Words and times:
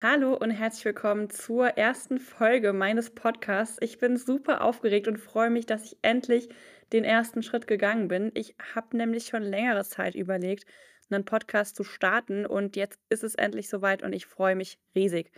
Hallo 0.00 0.34
und 0.34 0.52
herzlich 0.52 0.84
willkommen 0.84 1.28
zur 1.28 1.70
ersten 1.70 2.20
Folge 2.20 2.72
meines 2.72 3.10
Podcasts. 3.10 3.78
Ich 3.80 3.98
bin 3.98 4.16
super 4.16 4.62
aufgeregt 4.62 5.08
und 5.08 5.18
freue 5.18 5.50
mich, 5.50 5.66
dass 5.66 5.82
ich 5.82 5.98
endlich 6.02 6.48
den 6.92 7.02
ersten 7.02 7.42
Schritt 7.42 7.66
gegangen 7.66 8.06
bin. 8.06 8.30
Ich 8.34 8.54
habe 8.76 8.96
nämlich 8.96 9.26
schon 9.26 9.42
längere 9.42 9.82
Zeit 9.84 10.14
überlegt, 10.14 10.66
einen 11.10 11.24
Podcast 11.24 11.74
zu 11.74 11.82
starten 11.82 12.46
und 12.46 12.76
jetzt 12.76 13.00
ist 13.08 13.24
es 13.24 13.34
endlich 13.34 13.68
soweit 13.68 14.04
und 14.04 14.12
ich 14.12 14.26
freue 14.26 14.54
mich 14.54 14.78
riesig. 14.94 15.32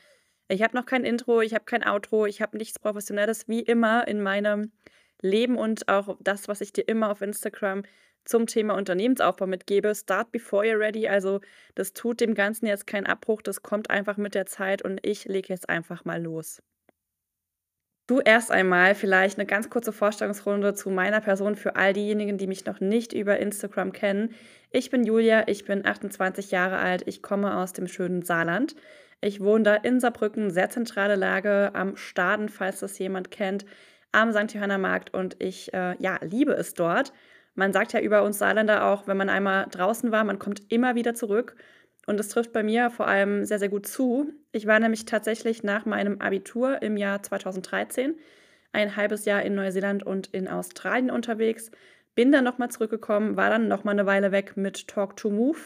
Ich 0.48 0.62
habe 0.62 0.76
noch 0.76 0.84
kein 0.84 1.04
Intro, 1.04 1.40
ich 1.40 1.54
habe 1.54 1.64
kein 1.64 1.82
Outro, 1.82 2.26
ich 2.26 2.42
habe 2.42 2.58
nichts 2.58 2.78
Professionelles 2.78 3.48
wie 3.48 3.60
immer 3.60 4.06
in 4.06 4.20
meinem 4.20 4.72
Leben 5.22 5.56
und 5.56 5.88
auch 5.88 6.18
das, 6.20 6.48
was 6.48 6.60
ich 6.60 6.74
dir 6.74 6.86
immer 6.86 7.10
auf 7.10 7.22
Instagram 7.22 7.84
zum 8.24 8.46
Thema 8.46 8.74
Unternehmensaufbau 8.74 9.46
mitgebe. 9.46 9.94
Start 9.94 10.32
before 10.32 10.64
you're 10.64 10.78
ready. 10.78 11.08
Also 11.08 11.40
das 11.74 11.92
tut 11.92 12.20
dem 12.20 12.34
Ganzen 12.34 12.66
jetzt 12.66 12.86
keinen 12.86 13.06
Abbruch, 13.06 13.42
das 13.42 13.62
kommt 13.62 13.90
einfach 13.90 14.16
mit 14.16 14.34
der 14.34 14.46
Zeit 14.46 14.82
und 14.82 15.00
ich 15.02 15.24
lege 15.24 15.48
jetzt 15.48 15.68
einfach 15.68 16.04
mal 16.04 16.22
los. 16.22 16.62
Du 18.10 18.18
erst 18.18 18.50
einmal 18.50 18.96
vielleicht 18.96 19.38
eine 19.38 19.46
ganz 19.46 19.70
kurze 19.70 19.92
Vorstellungsrunde 19.92 20.74
zu 20.74 20.90
meiner 20.90 21.20
Person 21.20 21.54
für 21.54 21.76
all 21.76 21.92
diejenigen, 21.92 22.38
die 22.38 22.48
mich 22.48 22.64
noch 22.64 22.80
nicht 22.80 23.12
über 23.12 23.38
Instagram 23.38 23.92
kennen. 23.92 24.34
Ich 24.72 24.90
bin 24.90 25.04
Julia, 25.04 25.46
ich 25.46 25.64
bin 25.64 25.86
28 25.86 26.50
Jahre 26.50 26.78
alt, 26.78 27.02
ich 27.06 27.22
komme 27.22 27.56
aus 27.56 27.72
dem 27.72 27.86
schönen 27.86 28.22
Saarland. 28.22 28.74
Ich 29.20 29.40
wohne 29.40 29.62
da 29.62 29.74
in 29.76 30.00
Saarbrücken, 30.00 30.50
sehr 30.50 30.70
zentrale 30.70 31.14
Lage 31.14 31.70
am 31.74 31.96
Staden, 31.96 32.48
falls 32.48 32.80
das 32.80 32.98
jemand 32.98 33.30
kennt, 33.30 33.64
am 34.10 34.32
St. 34.32 34.54
Johanna 34.54 34.78
Markt 34.78 35.14
und 35.14 35.36
ich 35.40 35.72
äh, 35.72 35.94
ja, 36.00 36.18
liebe 36.20 36.54
es 36.54 36.74
dort. 36.74 37.12
Man 37.54 37.72
sagt 37.72 37.92
ja 37.92 38.00
über 38.00 38.22
uns 38.22 38.38
Saarländer 38.38 38.86
auch, 38.86 39.06
wenn 39.06 39.16
man 39.16 39.28
einmal 39.28 39.66
draußen 39.70 40.12
war, 40.12 40.24
man 40.24 40.38
kommt 40.38 40.72
immer 40.72 40.94
wieder 40.94 41.14
zurück. 41.14 41.56
Und 42.06 42.16
das 42.16 42.28
trifft 42.28 42.52
bei 42.52 42.62
mir 42.62 42.90
vor 42.90 43.06
allem 43.06 43.44
sehr, 43.44 43.58
sehr 43.58 43.68
gut 43.68 43.86
zu. 43.86 44.32
Ich 44.52 44.66
war 44.66 44.80
nämlich 44.80 45.04
tatsächlich 45.04 45.62
nach 45.62 45.86
meinem 45.86 46.20
Abitur 46.20 46.82
im 46.82 46.96
Jahr 46.96 47.22
2013 47.22 48.14
ein 48.72 48.96
halbes 48.96 49.24
Jahr 49.24 49.42
in 49.42 49.54
Neuseeland 49.54 50.04
und 50.04 50.28
in 50.28 50.48
Australien 50.48 51.10
unterwegs. 51.10 51.70
Bin 52.14 52.32
dann 52.32 52.44
nochmal 52.44 52.70
zurückgekommen, 52.70 53.36
war 53.36 53.50
dann 53.50 53.68
nochmal 53.68 53.94
eine 53.94 54.06
Weile 54.06 54.32
weg 54.32 54.56
mit 54.56 54.88
Talk 54.88 55.16
to 55.16 55.30
Move. 55.30 55.58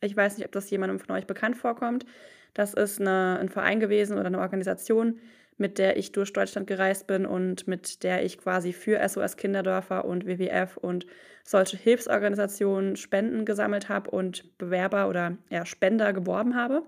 Ich 0.00 0.16
weiß 0.16 0.36
nicht, 0.38 0.46
ob 0.46 0.52
das 0.52 0.70
jemandem 0.70 0.98
von 0.98 1.16
euch 1.16 1.26
bekannt 1.26 1.56
vorkommt. 1.56 2.06
Das 2.54 2.74
ist 2.74 3.00
eine, 3.00 3.38
ein 3.38 3.48
Verein 3.48 3.80
gewesen 3.80 4.18
oder 4.18 4.26
eine 4.26 4.40
Organisation, 4.40 5.20
mit 5.60 5.78
der 5.78 5.96
ich 5.98 6.12
durch 6.12 6.32
Deutschland 6.32 6.66
gereist 6.66 7.06
bin 7.06 7.26
und 7.26 7.68
mit 7.68 8.02
der 8.02 8.24
ich 8.24 8.38
quasi 8.38 8.72
für 8.72 9.06
SOS 9.06 9.36
Kinderdörfer 9.36 10.04
und 10.04 10.26
WWF 10.26 10.78
und 10.78 11.06
solche 11.44 11.76
Hilfsorganisationen 11.76 12.96
Spenden 12.96 13.44
gesammelt 13.44 13.88
habe 13.88 14.10
und 14.10 14.56
Bewerber 14.58 15.08
oder 15.08 15.36
ja, 15.50 15.66
Spender 15.66 16.12
geworben 16.12 16.56
habe. 16.56 16.82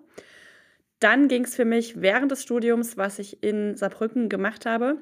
Dann 1.00 1.28
ging 1.28 1.44
es 1.44 1.54
für 1.54 1.64
mich 1.64 2.00
während 2.00 2.32
des 2.32 2.42
Studiums, 2.42 2.96
was 2.96 3.18
ich 3.18 3.42
in 3.42 3.76
Saarbrücken 3.76 4.28
gemacht 4.28 4.64
habe, 4.64 4.96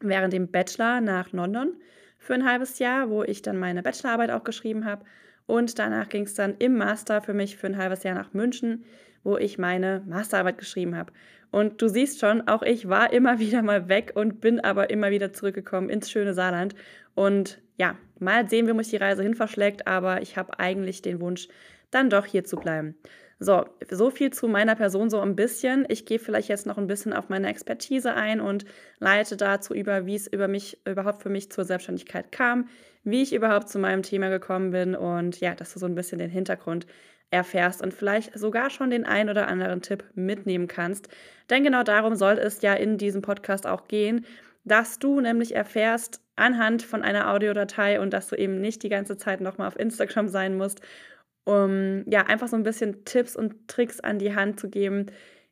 während 0.00 0.32
dem 0.32 0.50
Bachelor 0.50 1.00
nach 1.00 1.32
London 1.32 1.74
für 2.18 2.34
ein 2.34 2.44
halbes 2.44 2.78
Jahr, 2.78 3.10
wo 3.10 3.24
ich 3.24 3.42
dann 3.42 3.56
meine 3.56 3.82
Bachelorarbeit 3.82 4.30
auch 4.30 4.44
geschrieben 4.44 4.84
habe. 4.84 5.04
Und 5.46 5.78
danach 5.78 6.08
ging 6.08 6.24
es 6.24 6.34
dann 6.34 6.54
im 6.58 6.76
Master 6.76 7.20
für 7.20 7.34
mich 7.34 7.56
für 7.56 7.66
ein 7.66 7.78
halbes 7.78 8.04
Jahr 8.04 8.14
nach 8.14 8.32
München, 8.32 8.84
wo 9.24 9.36
ich 9.36 9.58
meine 9.58 10.02
Masterarbeit 10.06 10.58
geschrieben 10.58 10.96
habe. 10.96 11.12
Und 11.50 11.82
du 11.82 11.88
siehst 11.88 12.18
schon, 12.18 12.48
auch 12.48 12.62
ich 12.62 12.88
war 12.88 13.12
immer 13.12 13.38
wieder 13.38 13.62
mal 13.62 13.88
weg 13.88 14.12
und 14.14 14.40
bin 14.40 14.60
aber 14.60 14.90
immer 14.90 15.10
wieder 15.10 15.32
zurückgekommen 15.32 15.90
ins 15.90 16.10
schöne 16.10 16.34
Saarland. 16.34 16.74
Und 17.14 17.60
ja, 17.76 17.96
mal 18.18 18.48
sehen, 18.48 18.66
wie 18.66 18.72
mich 18.72 18.88
die 18.88 18.96
Reise 18.96 19.22
hin 19.22 19.34
verschlägt, 19.34 19.86
aber 19.86 20.22
ich 20.22 20.36
habe 20.36 20.58
eigentlich 20.58 21.02
den 21.02 21.20
Wunsch, 21.20 21.48
dann 21.90 22.10
doch 22.10 22.24
hier 22.24 22.44
zu 22.44 22.56
bleiben. 22.56 22.96
So, 23.38 23.64
so 23.90 24.10
viel 24.10 24.32
zu 24.32 24.46
meiner 24.46 24.76
Person 24.76 25.10
so 25.10 25.20
ein 25.20 25.34
bisschen. 25.34 25.84
Ich 25.88 26.06
gehe 26.06 26.20
vielleicht 26.20 26.48
jetzt 26.48 26.64
noch 26.64 26.78
ein 26.78 26.86
bisschen 26.86 27.12
auf 27.12 27.28
meine 27.28 27.48
Expertise 27.48 28.14
ein 28.14 28.40
und 28.40 28.64
leite 29.00 29.36
dazu 29.36 29.74
über, 29.74 30.06
wie 30.06 30.14
es 30.14 30.28
über 30.28 30.46
mich 30.46 30.78
überhaupt 30.86 31.22
für 31.22 31.28
mich 31.28 31.50
zur 31.50 31.64
Selbstständigkeit 31.64 32.30
kam, 32.30 32.68
wie 33.02 33.20
ich 33.20 33.34
überhaupt 33.34 33.68
zu 33.68 33.80
meinem 33.80 34.02
Thema 34.02 34.28
gekommen 34.28 34.70
bin 34.70 34.94
und 34.94 35.40
ja, 35.40 35.56
dass 35.56 35.72
du 35.72 35.80
so 35.80 35.86
ein 35.86 35.96
bisschen 35.96 36.20
den 36.20 36.30
Hintergrund 36.30 36.86
erfährst 37.32 37.82
und 37.82 37.94
vielleicht 37.94 38.38
sogar 38.38 38.70
schon 38.70 38.90
den 38.90 39.04
ein 39.04 39.30
oder 39.30 39.48
anderen 39.48 39.82
Tipp 39.82 40.04
mitnehmen 40.14 40.68
kannst. 40.68 41.08
Denn 41.50 41.64
genau 41.64 41.82
darum 41.82 42.14
soll 42.14 42.38
es 42.38 42.62
ja 42.62 42.74
in 42.74 42.98
diesem 42.98 43.22
Podcast 43.22 43.66
auch 43.66 43.88
gehen, 43.88 44.26
dass 44.64 44.98
du 44.98 45.20
nämlich 45.20 45.54
erfährst 45.54 46.20
anhand 46.36 46.82
von 46.82 47.02
einer 47.02 47.30
Audiodatei 47.30 48.00
und 48.00 48.12
dass 48.12 48.28
du 48.28 48.36
eben 48.36 48.60
nicht 48.60 48.82
die 48.82 48.88
ganze 48.88 49.16
Zeit 49.16 49.40
nochmal 49.40 49.68
auf 49.68 49.78
Instagram 49.78 50.28
sein 50.28 50.56
musst, 50.56 50.80
um 51.44 52.04
ja 52.06 52.26
einfach 52.26 52.48
so 52.48 52.56
ein 52.56 52.62
bisschen 52.62 53.04
Tipps 53.04 53.34
und 53.34 53.66
Tricks 53.68 54.00
an 54.00 54.18
die 54.18 54.34
Hand 54.34 54.60
zu 54.60 54.68
geben, 54.70 55.06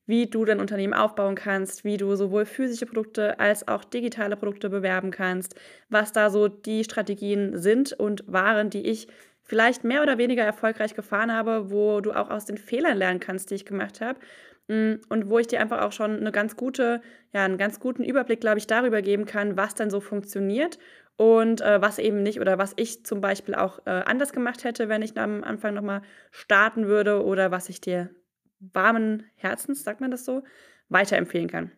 wie 0.06 0.26
du 0.26 0.44
dein 0.44 0.60
Unternehmen 0.60 0.94
aufbauen 0.94 1.34
kannst, 1.34 1.84
wie 1.84 1.96
du 1.96 2.14
sowohl 2.16 2.44
physische 2.44 2.86
Produkte 2.86 3.38
als 3.38 3.68
auch 3.68 3.84
digitale 3.84 4.36
Produkte 4.36 4.68
bewerben 4.68 5.10
kannst, 5.10 5.54
was 5.88 6.12
da 6.12 6.30
so 6.30 6.48
die 6.48 6.84
Strategien 6.84 7.56
sind 7.56 7.92
und 7.92 8.24
waren, 8.26 8.70
die 8.70 8.82
ich 8.82 9.08
vielleicht 9.50 9.82
mehr 9.82 10.00
oder 10.00 10.16
weniger 10.16 10.44
erfolgreich 10.44 10.94
gefahren 10.94 11.32
habe, 11.32 11.72
wo 11.72 12.00
du 12.00 12.12
auch 12.12 12.30
aus 12.30 12.44
den 12.44 12.56
Fehlern 12.56 12.96
lernen 12.96 13.18
kannst, 13.18 13.50
die 13.50 13.56
ich 13.56 13.64
gemacht 13.64 14.00
habe. 14.00 14.20
Mm, 14.68 15.00
und 15.08 15.28
wo 15.28 15.40
ich 15.40 15.48
dir 15.48 15.60
einfach 15.60 15.82
auch 15.82 15.90
schon 15.90 16.18
eine 16.18 16.30
ganz 16.30 16.54
gute, 16.54 17.02
ja, 17.32 17.44
einen 17.44 17.58
ganz 17.58 17.80
guten 17.80 18.04
Überblick, 18.04 18.40
glaube 18.40 18.58
ich, 18.58 18.68
darüber 18.68 19.02
geben 19.02 19.26
kann, 19.26 19.56
was 19.56 19.74
dann 19.74 19.90
so 19.90 19.98
funktioniert 19.98 20.78
und 21.16 21.62
äh, 21.62 21.82
was 21.82 21.98
eben 21.98 22.22
nicht 22.22 22.40
oder 22.40 22.58
was 22.58 22.74
ich 22.76 23.04
zum 23.04 23.20
Beispiel 23.20 23.56
auch 23.56 23.80
äh, 23.86 23.90
anders 23.90 24.32
gemacht 24.32 24.62
hätte, 24.62 24.88
wenn 24.88 25.02
ich 25.02 25.18
am 25.18 25.42
Anfang 25.42 25.74
nochmal 25.74 26.02
starten 26.30 26.86
würde 26.86 27.24
oder 27.24 27.50
was 27.50 27.68
ich 27.68 27.80
dir 27.80 28.10
warmen 28.60 29.24
Herzens, 29.34 29.82
sagt 29.82 30.00
man 30.00 30.12
das 30.12 30.24
so, 30.24 30.44
weiterempfehlen 30.90 31.48
kann. 31.48 31.72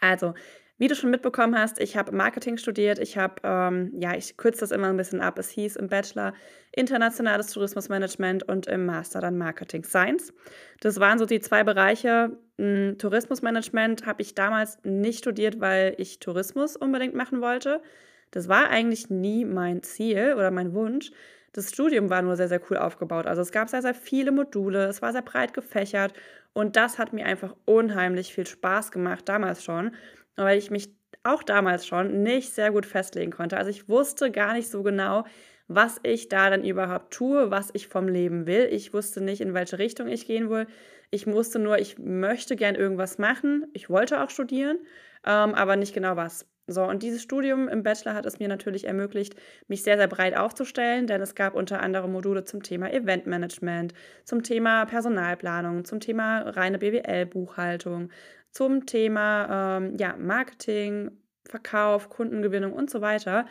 Also, 0.00 0.32
wie 0.80 0.88
du 0.88 0.94
schon 0.94 1.10
mitbekommen 1.10 1.58
hast, 1.58 1.78
ich 1.78 1.98
habe 1.98 2.10
Marketing 2.10 2.56
studiert. 2.56 2.98
Ich 2.98 3.18
habe, 3.18 3.34
ähm, 3.44 3.92
ja, 4.00 4.14
ich 4.16 4.38
kürze 4.38 4.60
das 4.60 4.70
immer 4.70 4.88
ein 4.88 4.96
bisschen 4.96 5.20
ab. 5.20 5.38
Es 5.38 5.50
hieß 5.50 5.76
im 5.76 5.88
Bachelor 5.88 6.32
Internationales 6.72 7.48
Tourismusmanagement 7.48 8.48
und 8.48 8.66
im 8.66 8.86
Master 8.86 9.20
dann 9.20 9.36
Marketing 9.36 9.84
Science. 9.84 10.32
Das 10.80 10.98
waren 10.98 11.18
so 11.18 11.26
die 11.26 11.40
zwei 11.40 11.64
Bereiche. 11.64 12.34
Hm, 12.56 12.96
Tourismusmanagement 12.96 14.06
habe 14.06 14.22
ich 14.22 14.34
damals 14.34 14.78
nicht 14.82 15.18
studiert, 15.18 15.60
weil 15.60 15.94
ich 15.98 16.18
Tourismus 16.18 16.76
unbedingt 16.76 17.14
machen 17.14 17.42
wollte. 17.42 17.82
Das 18.30 18.48
war 18.48 18.70
eigentlich 18.70 19.10
nie 19.10 19.44
mein 19.44 19.82
Ziel 19.82 20.32
oder 20.34 20.50
mein 20.50 20.72
Wunsch. 20.72 21.10
Das 21.52 21.68
Studium 21.68 22.08
war 22.08 22.22
nur 22.22 22.36
sehr, 22.36 22.48
sehr 22.48 22.60
cool 22.70 22.78
aufgebaut. 22.78 23.26
Also 23.26 23.42
es 23.42 23.52
gab 23.52 23.68
sehr, 23.68 23.82
sehr 23.82 23.94
viele 23.94 24.32
Module, 24.32 24.86
es 24.86 25.02
war 25.02 25.12
sehr 25.12 25.20
breit 25.20 25.52
gefächert 25.52 26.14
und 26.54 26.76
das 26.76 26.98
hat 26.98 27.12
mir 27.12 27.26
einfach 27.26 27.54
unheimlich 27.66 28.32
viel 28.32 28.46
Spaß 28.46 28.92
gemacht, 28.92 29.28
damals 29.28 29.62
schon 29.62 29.92
weil 30.36 30.58
ich 30.58 30.70
mich 30.70 30.88
auch 31.22 31.42
damals 31.42 31.86
schon 31.86 32.22
nicht 32.22 32.54
sehr 32.54 32.70
gut 32.72 32.86
festlegen 32.86 33.30
konnte. 33.32 33.56
Also 33.56 33.70
ich 33.70 33.88
wusste 33.88 34.30
gar 34.30 34.54
nicht 34.54 34.70
so 34.70 34.82
genau, 34.82 35.24
was 35.68 36.00
ich 36.02 36.28
da 36.28 36.50
dann 36.50 36.64
überhaupt 36.64 37.12
tue, 37.12 37.50
was 37.50 37.70
ich 37.74 37.88
vom 37.88 38.08
Leben 38.08 38.46
will. 38.46 38.68
Ich 38.70 38.92
wusste 38.92 39.20
nicht, 39.20 39.40
in 39.40 39.54
welche 39.54 39.78
Richtung 39.78 40.08
ich 40.08 40.26
gehen 40.26 40.50
will. 40.50 40.66
Ich 41.10 41.26
wusste 41.26 41.58
nur, 41.58 41.78
ich 41.78 41.98
möchte 41.98 42.56
gern 42.56 42.74
irgendwas 42.74 43.18
machen. 43.18 43.66
Ich 43.72 43.90
wollte 43.90 44.22
auch 44.22 44.30
studieren, 44.30 44.78
ähm, 45.24 45.54
aber 45.54 45.76
nicht 45.76 45.94
genau 45.94 46.16
was. 46.16 46.46
So, 46.70 46.84
und 46.84 47.02
dieses 47.02 47.22
Studium 47.22 47.68
im 47.68 47.82
Bachelor 47.82 48.14
hat 48.14 48.26
es 48.26 48.38
mir 48.38 48.48
natürlich 48.48 48.86
ermöglicht, 48.86 49.34
mich 49.66 49.82
sehr, 49.82 49.96
sehr 49.96 50.06
breit 50.06 50.36
aufzustellen, 50.36 51.08
denn 51.08 51.20
es 51.20 51.34
gab 51.34 51.54
unter 51.54 51.80
anderem 51.80 52.12
Module 52.12 52.44
zum 52.44 52.62
Thema 52.62 52.92
Eventmanagement, 52.92 53.92
zum 54.24 54.44
Thema 54.44 54.84
Personalplanung, 54.86 55.84
zum 55.84 55.98
Thema 55.98 56.42
reine 56.42 56.78
BWL-Buchhaltung, 56.78 58.10
zum 58.52 58.86
Thema 58.86 59.78
ähm, 59.78 59.96
ja, 59.98 60.16
Marketing, 60.16 61.10
Verkauf, 61.48 62.08
Kundengewinnung 62.08 62.72
und 62.72 62.88
so 62.88 63.00
weiter. 63.00 63.46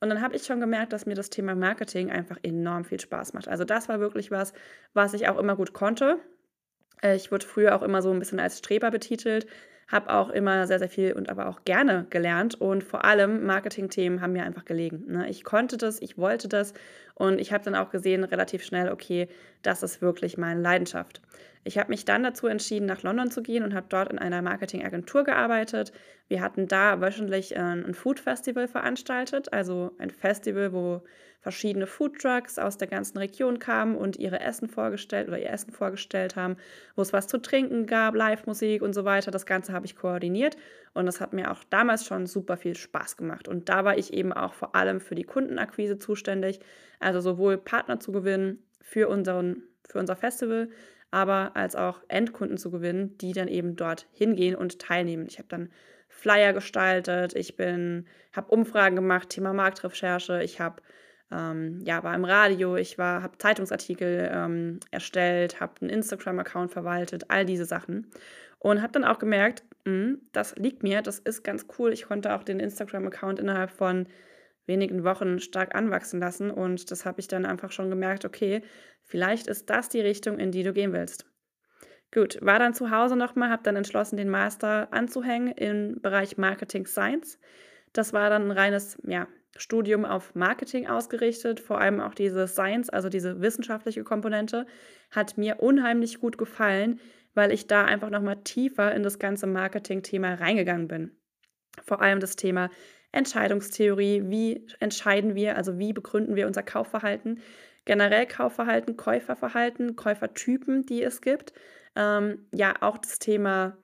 Und 0.00 0.10
dann 0.10 0.20
habe 0.20 0.34
ich 0.34 0.44
schon 0.44 0.60
gemerkt, 0.60 0.92
dass 0.92 1.06
mir 1.06 1.14
das 1.14 1.30
Thema 1.30 1.54
Marketing 1.54 2.10
einfach 2.10 2.38
enorm 2.42 2.84
viel 2.84 3.00
Spaß 3.00 3.32
macht. 3.34 3.46
Also 3.46 3.64
das 3.64 3.88
war 3.88 4.00
wirklich 4.00 4.30
was, 4.30 4.52
was 4.92 5.14
ich 5.14 5.28
auch 5.28 5.38
immer 5.38 5.54
gut 5.54 5.72
konnte. 5.72 6.18
Äh, 7.02 7.14
ich 7.14 7.30
wurde 7.30 7.46
früher 7.46 7.76
auch 7.76 7.82
immer 7.82 8.02
so 8.02 8.10
ein 8.10 8.18
bisschen 8.18 8.40
als 8.40 8.58
Streber 8.58 8.90
betitelt, 8.90 9.46
habe 9.88 10.12
auch 10.12 10.30
immer 10.30 10.66
sehr, 10.66 10.78
sehr 10.78 10.88
viel 10.88 11.12
und 11.12 11.28
aber 11.28 11.48
auch 11.48 11.64
gerne 11.64 12.06
gelernt 12.10 12.60
und 12.60 12.82
vor 12.82 13.04
allem 13.04 13.44
Marketing-Themen 13.44 14.20
haben 14.20 14.32
mir 14.32 14.44
einfach 14.44 14.64
gelegen. 14.64 15.04
Ne? 15.08 15.28
Ich 15.28 15.44
konnte 15.44 15.76
das, 15.76 16.00
ich 16.00 16.18
wollte 16.18 16.48
das 16.48 16.74
und 17.14 17.40
ich 17.40 17.52
habe 17.52 17.64
dann 17.64 17.74
auch 17.74 17.90
gesehen 17.90 18.24
relativ 18.24 18.64
schnell, 18.64 18.90
okay, 18.90 19.28
das 19.62 19.82
ist 19.82 20.02
wirklich 20.02 20.38
meine 20.38 20.60
Leidenschaft. 20.60 21.20
Ich 21.64 21.78
habe 21.78 21.90
mich 21.90 22.04
dann 22.04 22.22
dazu 22.22 22.46
entschieden, 22.46 22.86
nach 22.86 23.02
London 23.02 23.30
zu 23.30 23.42
gehen 23.42 23.64
und 23.64 23.74
habe 23.74 23.86
dort 23.88 24.12
in 24.12 24.18
einer 24.18 24.42
Marketingagentur 24.42 25.24
gearbeitet. 25.24 25.92
Wir 26.28 26.40
hatten 26.40 26.68
da 26.68 27.00
wöchentlich 27.00 27.54
äh, 27.54 27.58
ein 27.58 27.94
Food 27.94 28.20
Festival 28.20 28.66
veranstaltet, 28.66 29.52
also 29.52 29.92
ein 29.98 30.10
Festival, 30.10 30.72
wo 30.72 31.02
verschiedene 31.44 31.86
Food 31.86 32.18
Trucks 32.18 32.58
aus 32.58 32.78
der 32.78 32.88
ganzen 32.88 33.18
Region 33.18 33.58
kamen 33.58 33.96
und 33.96 34.16
ihre 34.16 34.40
Essen 34.40 34.66
vorgestellt 34.66 35.28
oder 35.28 35.38
ihr 35.38 35.50
Essen 35.50 35.72
vorgestellt 35.72 36.36
haben, 36.36 36.56
wo 36.96 37.02
es 37.02 37.12
was 37.12 37.26
zu 37.26 37.36
trinken 37.36 37.84
gab, 37.84 38.14
Live-Musik 38.14 38.80
und 38.80 38.94
so 38.94 39.04
weiter. 39.04 39.30
Das 39.30 39.44
Ganze 39.44 39.74
habe 39.74 39.84
ich 39.84 39.94
koordiniert 39.94 40.56
und 40.94 41.04
das 41.04 41.20
hat 41.20 41.34
mir 41.34 41.50
auch 41.50 41.62
damals 41.64 42.06
schon 42.06 42.26
super 42.26 42.56
viel 42.56 42.74
Spaß 42.74 43.18
gemacht. 43.18 43.46
Und 43.46 43.68
da 43.68 43.84
war 43.84 43.98
ich 43.98 44.14
eben 44.14 44.32
auch 44.32 44.54
vor 44.54 44.74
allem 44.74 45.00
für 45.00 45.14
die 45.14 45.24
Kundenakquise 45.24 45.98
zuständig, 45.98 46.60
also 46.98 47.20
sowohl 47.20 47.58
Partner 47.58 48.00
zu 48.00 48.10
gewinnen 48.10 48.64
für, 48.80 49.08
unseren, 49.08 49.64
für 49.86 49.98
unser 49.98 50.16
Festival, 50.16 50.70
aber 51.10 51.54
als 51.54 51.76
auch 51.76 52.00
Endkunden 52.08 52.56
zu 52.56 52.70
gewinnen, 52.70 53.18
die 53.18 53.32
dann 53.32 53.48
eben 53.48 53.76
dort 53.76 54.06
hingehen 54.12 54.56
und 54.56 54.78
teilnehmen. 54.78 55.26
Ich 55.28 55.36
habe 55.36 55.48
dann 55.48 55.68
Flyer 56.14 56.52
gestaltet, 56.52 57.34
ich 57.34 57.56
bin, 57.56 58.06
habe 58.32 58.50
Umfragen 58.50 58.96
gemacht, 58.96 59.30
Thema 59.30 59.52
Marktrecherche, 59.52 60.42
ich 60.42 60.60
habe 60.60 60.82
ähm, 61.30 61.80
ja, 61.84 62.02
war 62.02 62.14
im 62.14 62.24
Radio, 62.24 62.76
ich 62.76 62.98
habe 62.98 63.38
Zeitungsartikel 63.38 64.30
ähm, 64.32 64.80
erstellt, 64.90 65.60
habe 65.60 65.74
einen 65.80 65.90
Instagram-Account 65.90 66.72
verwaltet, 66.72 67.24
all 67.28 67.44
diese 67.44 67.64
Sachen. 67.64 68.10
Und 68.58 68.80
habe 68.80 68.92
dann 68.92 69.04
auch 69.04 69.18
gemerkt, 69.18 69.64
mh, 69.84 69.92
hm, 69.92 70.20
das 70.32 70.56
liegt 70.56 70.82
mir, 70.82 71.02
das 71.02 71.18
ist 71.18 71.42
ganz 71.42 71.66
cool. 71.78 71.92
Ich 71.92 72.06
konnte 72.06 72.34
auch 72.34 72.44
den 72.44 72.60
Instagram-Account 72.60 73.38
innerhalb 73.38 73.70
von 73.70 74.06
wenigen 74.66 75.04
Wochen 75.04 75.40
stark 75.40 75.74
anwachsen 75.74 76.20
lassen. 76.20 76.50
Und 76.50 76.90
das 76.90 77.04
habe 77.04 77.20
ich 77.20 77.28
dann 77.28 77.44
einfach 77.44 77.72
schon 77.72 77.90
gemerkt, 77.90 78.24
okay, 78.24 78.62
vielleicht 79.02 79.46
ist 79.46 79.68
das 79.68 79.88
die 79.88 80.00
Richtung, 80.00 80.38
in 80.38 80.50
die 80.50 80.62
du 80.62 80.72
gehen 80.72 80.92
willst. 80.92 81.26
Gut, 82.14 82.38
war 82.40 82.60
dann 82.60 82.74
zu 82.74 82.92
Hause 82.92 83.16
nochmal, 83.16 83.50
habe 83.50 83.64
dann 83.64 83.74
entschlossen, 83.74 84.16
den 84.16 84.30
Master 84.30 84.86
anzuhängen 84.92 85.48
im 85.48 86.00
Bereich 86.00 86.38
Marketing 86.38 86.86
Science. 86.86 87.40
Das 87.92 88.12
war 88.12 88.30
dann 88.30 88.44
ein 88.44 88.50
reines 88.52 88.96
ja, 89.04 89.26
Studium 89.56 90.04
auf 90.04 90.32
Marketing 90.36 90.86
ausgerichtet, 90.86 91.58
vor 91.58 91.80
allem 91.80 92.00
auch 92.00 92.14
diese 92.14 92.46
Science, 92.46 92.88
also 92.88 93.08
diese 93.08 93.40
wissenschaftliche 93.40 94.04
Komponente, 94.04 94.64
hat 95.10 95.36
mir 95.38 95.60
unheimlich 95.60 96.20
gut 96.20 96.38
gefallen, 96.38 97.00
weil 97.34 97.50
ich 97.50 97.66
da 97.66 97.84
einfach 97.84 98.10
nochmal 98.10 98.42
tiefer 98.44 98.94
in 98.94 99.02
das 99.02 99.18
ganze 99.18 99.48
Marketing-Thema 99.48 100.34
reingegangen 100.34 100.86
bin. 100.86 101.10
Vor 101.82 102.00
allem 102.00 102.20
das 102.20 102.36
Thema 102.36 102.70
Entscheidungstheorie, 103.10 104.22
wie 104.26 104.68
entscheiden 104.78 105.34
wir, 105.34 105.56
also 105.56 105.80
wie 105.80 105.92
begründen 105.92 106.36
wir 106.36 106.46
unser 106.46 106.62
Kaufverhalten, 106.62 107.40
generell 107.84 108.26
Kaufverhalten, 108.26 108.96
Käuferverhalten, 108.96 109.96
Käufertypen, 109.96 110.86
die 110.86 111.02
es 111.02 111.20
gibt. 111.20 111.52
Ähm, 111.96 112.46
ja, 112.52 112.74
auch 112.80 112.98
das 112.98 113.18
Thema 113.18 113.76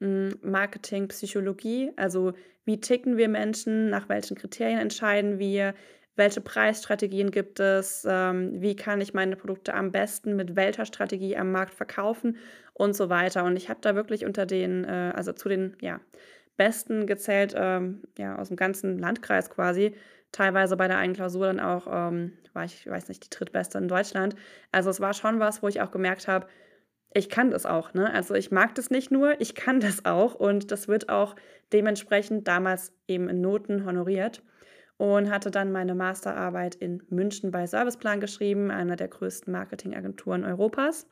hm, 0.00 0.36
Marketing, 0.42 1.08
Psychologie, 1.08 1.92
also 1.96 2.32
wie 2.64 2.80
ticken 2.80 3.16
wir 3.16 3.28
Menschen, 3.28 3.90
nach 3.90 4.08
welchen 4.08 4.36
Kriterien 4.36 4.78
entscheiden 4.78 5.38
wir, 5.38 5.74
welche 6.16 6.40
Preisstrategien 6.40 7.30
gibt 7.30 7.60
es, 7.60 8.04
ähm, 8.08 8.60
wie 8.60 8.74
kann 8.74 9.00
ich 9.00 9.14
meine 9.14 9.36
Produkte 9.36 9.72
am 9.72 9.92
besten 9.92 10.34
mit 10.34 10.56
welcher 10.56 10.84
Strategie 10.84 11.36
am 11.36 11.52
Markt 11.52 11.74
verkaufen 11.74 12.36
und 12.74 12.94
so 12.94 13.08
weiter. 13.08 13.44
Und 13.44 13.56
ich 13.56 13.70
habe 13.70 13.78
da 13.80 13.94
wirklich 13.94 14.26
unter 14.26 14.44
den, 14.44 14.84
äh, 14.84 15.12
also 15.14 15.32
zu 15.32 15.48
den 15.48 15.76
ja, 15.80 16.00
Besten 16.56 17.06
gezählt, 17.06 17.54
ähm, 17.56 18.02
ja, 18.18 18.36
aus 18.36 18.48
dem 18.48 18.56
ganzen 18.56 18.98
Landkreis 18.98 19.48
quasi. 19.48 19.94
Teilweise 20.32 20.76
bei 20.76 20.88
der 20.88 20.98
einen 20.98 21.14
Klausur 21.14 21.46
dann 21.46 21.60
auch, 21.60 21.86
ähm, 21.88 22.32
war 22.52 22.64
ich 22.64 22.86
weiß 22.86 23.08
nicht, 23.08 23.24
die 23.24 23.30
drittbeste 23.30 23.78
in 23.78 23.88
Deutschland. 23.88 24.34
Also 24.72 24.90
es 24.90 25.00
war 25.00 25.14
schon 25.14 25.38
was, 25.38 25.62
wo 25.62 25.68
ich 25.68 25.80
auch 25.80 25.92
gemerkt 25.92 26.26
habe, 26.26 26.48
ich 27.14 27.28
kann 27.28 27.50
das 27.50 27.66
auch, 27.66 27.94
ne? 27.94 28.12
Also 28.12 28.34
ich 28.34 28.50
mag 28.50 28.74
das 28.74 28.90
nicht 28.90 29.10
nur, 29.10 29.40
ich 29.40 29.54
kann 29.54 29.80
das 29.80 30.04
auch 30.04 30.34
und 30.34 30.70
das 30.70 30.88
wird 30.88 31.08
auch 31.08 31.36
dementsprechend 31.72 32.48
damals 32.48 32.92
eben 33.06 33.28
in 33.28 33.40
Noten 33.40 33.84
honoriert 33.84 34.42
und 34.96 35.30
hatte 35.30 35.50
dann 35.50 35.70
meine 35.72 35.94
Masterarbeit 35.94 36.74
in 36.74 37.02
München 37.08 37.50
bei 37.50 37.66
Serviceplan 37.66 38.20
geschrieben, 38.20 38.70
einer 38.70 38.96
der 38.96 39.08
größten 39.08 39.52
Marketingagenturen 39.52 40.44
Europas. 40.44 41.06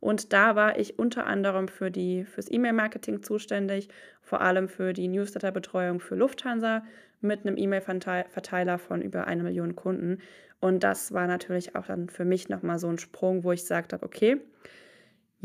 Und 0.00 0.32
da 0.32 0.54
war 0.54 0.78
ich 0.78 0.98
unter 0.98 1.26
anderem 1.26 1.66
für 1.66 1.90
die 1.90 2.24
fürs 2.24 2.50
E-Mail-Marketing 2.50 3.22
zuständig, 3.22 3.88
vor 4.20 4.42
allem 4.42 4.68
für 4.68 4.92
die 4.92 5.08
Newsletter-Betreuung 5.08 5.98
für 5.98 6.14
Lufthansa 6.14 6.84
mit 7.22 7.46
einem 7.46 7.56
E-Mail-Verteiler 7.56 8.78
von 8.78 9.00
über 9.00 9.26
eine 9.26 9.42
Million 9.42 9.74
Kunden. 9.74 10.18
Und 10.60 10.84
das 10.84 11.12
war 11.12 11.26
natürlich 11.26 11.74
auch 11.74 11.86
dann 11.86 12.08
für 12.08 12.24
mich 12.24 12.48
nochmal 12.48 12.78
so 12.78 12.88
ein 12.88 12.98
Sprung, 12.98 13.44
wo 13.44 13.52
ich 13.52 13.62
gesagt 13.62 13.94
habe, 13.94 14.04
okay, 14.04 14.40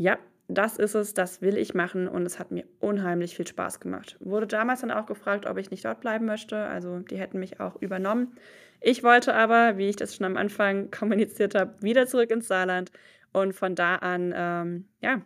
ja, 0.00 0.18
das 0.48 0.78
ist 0.78 0.94
es, 0.94 1.12
das 1.12 1.42
will 1.42 1.58
ich 1.58 1.74
machen 1.74 2.08
und 2.08 2.24
es 2.24 2.38
hat 2.38 2.50
mir 2.50 2.64
unheimlich 2.80 3.36
viel 3.36 3.46
Spaß 3.46 3.80
gemacht. 3.80 4.16
Wurde 4.20 4.46
damals 4.46 4.80
dann 4.80 4.90
auch 4.90 5.04
gefragt, 5.04 5.44
ob 5.44 5.58
ich 5.58 5.70
nicht 5.70 5.84
dort 5.84 6.00
bleiben 6.00 6.24
möchte. 6.24 6.56
Also 6.56 7.00
die 7.00 7.18
hätten 7.18 7.38
mich 7.38 7.60
auch 7.60 7.76
übernommen. 7.82 8.34
Ich 8.80 9.04
wollte 9.04 9.34
aber, 9.34 9.76
wie 9.76 9.90
ich 9.90 9.96
das 9.96 10.16
schon 10.16 10.24
am 10.24 10.38
Anfang 10.38 10.90
kommuniziert 10.98 11.54
habe, 11.54 11.74
wieder 11.82 12.06
zurück 12.06 12.30
ins 12.30 12.48
Saarland. 12.48 12.90
Und 13.34 13.52
von 13.52 13.74
da 13.74 13.96
an, 13.96 14.32
ähm, 14.34 14.88
ja, 15.02 15.20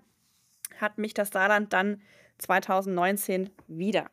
hat 0.81 0.99
mich 0.99 1.15
das 1.15 1.31
Saarland 1.31 1.73
dann 1.73 2.03
2019 2.39 3.51
wieder. 3.69 4.11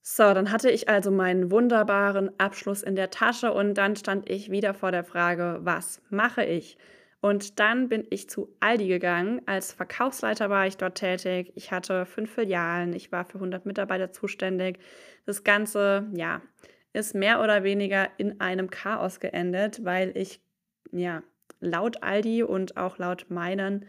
So, 0.00 0.32
dann 0.32 0.50
hatte 0.50 0.70
ich 0.70 0.88
also 0.88 1.10
meinen 1.10 1.50
wunderbaren 1.50 2.30
Abschluss 2.40 2.82
in 2.82 2.96
der 2.96 3.10
Tasche 3.10 3.52
und 3.52 3.74
dann 3.74 3.96
stand 3.96 4.30
ich 4.30 4.50
wieder 4.50 4.72
vor 4.72 4.92
der 4.92 5.04
Frage, 5.04 5.58
was 5.60 6.00
mache 6.08 6.42
ich? 6.42 6.78
Und 7.20 7.58
dann 7.58 7.88
bin 7.88 8.06
ich 8.10 8.28
zu 8.28 8.54
Aldi 8.60 8.88
gegangen. 8.88 9.40
Als 9.46 9.72
Verkaufsleiter 9.72 10.50
war 10.50 10.66
ich 10.66 10.76
dort 10.76 10.96
tätig. 10.96 11.52
Ich 11.54 11.72
hatte 11.72 12.06
fünf 12.06 12.32
Filialen. 12.32 12.92
Ich 12.92 13.10
war 13.10 13.24
für 13.24 13.38
100 13.38 13.66
Mitarbeiter 13.66 14.12
zuständig. 14.12 14.78
Das 15.24 15.42
Ganze, 15.42 16.06
ja, 16.14 16.42
ist 16.92 17.14
mehr 17.14 17.42
oder 17.42 17.62
weniger 17.62 18.08
in 18.16 18.40
einem 18.40 18.70
Chaos 18.70 19.20
geendet, 19.20 19.84
weil 19.84 20.16
ich, 20.16 20.40
ja, 20.92 21.22
laut 21.60 22.02
Aldi 22.02 22.42
und 22.42 22.76
auch 22.76 22.98
laut 22.98 23.26
meinen 23.28 23.86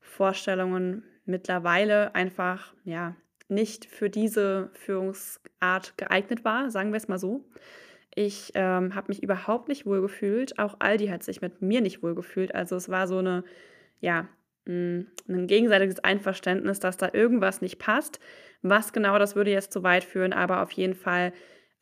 Vorstellungen 0.00 1.04
mittlerweile 1.24 2.14
einfach, 2.14 2.74
ja, 2.84 3.14
nicht 3.48 3.84
für 3.84 4.10
diese 4.10 4.70
Führungsart 4.74 5.96
geeignet 5.96 6.44
war, 6.44 6.70
sagen 6.70 6.92
wir 6.92 6.98
es 6.98 7.08
mal 7.08 7.18
so. 7.18 7.44
Ich 8.22 8.50
ähm, 8.52 8.94
habe 8.94 9.06
mich 9.08 9.22
überhaupt 9.22 9.68
nicht 9.68 9.86
wohlgefühlt. 9.86 10.58
Auch 10.58 10.76
Aldi 10.78 11.06
hat 11.06 11.22
sich 11.22 11.40
mit 11.40 11.62
mir 11.62 11.80
nicht 11.80 12.02
wohlgefühlt. 12.02 12.54
Also 12.54 12.76
es 12.76 12.90
war 12.90 13.08
so 13.08 13.16
eine, 13.16 13.44
ja, 14.00 14.28
hm, 14.66 15.06
ein 15.26 15.46
gegenseitiges 15.46 16.00
Einverständnis, 16.00 16.80
dass 16.80 16.98
da 16.98 17.08
irgendwas 17.14 17.62
nicht 17.62 17.78
passt. 17.78 18.20
Was 18.60 18.92
genau, 18.92 19.18
das 19.18 19.36
würde 19.36 19.50
jetzt 19.50 19.72
zu 19.72 19.82
weit 19.84 20.04
führen, 20.04 20.34
aber 20.34 20.60
auf 20.60 20.70
jeden 20.72 20.92
Fall 20.92 21.32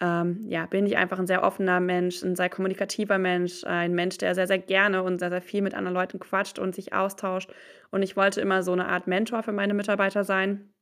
ähm, 0.00 0.44
ja, 0.46 0.66
bin 0.66 0.86
ich 0.86 0.96
einfach 0.96 1.18
ein 1.18 1.26
sehr 1.26 1.42
offener 1.42 1.80
Mensch, 1.80 2.22
ein 2.22 2.36
sehr 2.36 2.48
kommunikativer 2.48 3.18
Mensch, 3.18 3.64
ein 3.64 3.96
Mensch, 3.96 4.18
der 4.18 4.36
sehr, 4.36 4.46
sehr 4.46 4.60
gerne 4.60 5.02
und 5.02 5.18
sehr, 5.18 5.30
sehr 5.30 5.42
viel 5.42 5.62
mit 5.62 5.74
anderen 5.74 5.96
Leuten 5.96 6.20
quatscht 6.20 6.60
und 6.60 6.72
sich 6.72 6.92
austauscht. 6.92 7.50
Und 7.90 8.02
ich 8.02 8.16
wollte 8.16 8.40
immer 8.40 8.62
so 8.62 8.70
eine 8.70 8.86
Art 8.86 9.08
Mentor 9.08 9.42
für 9.42 9.50
meine 9.50 9.74
Mitarbeiter 9.74 10.22
sein, 10.22 10.72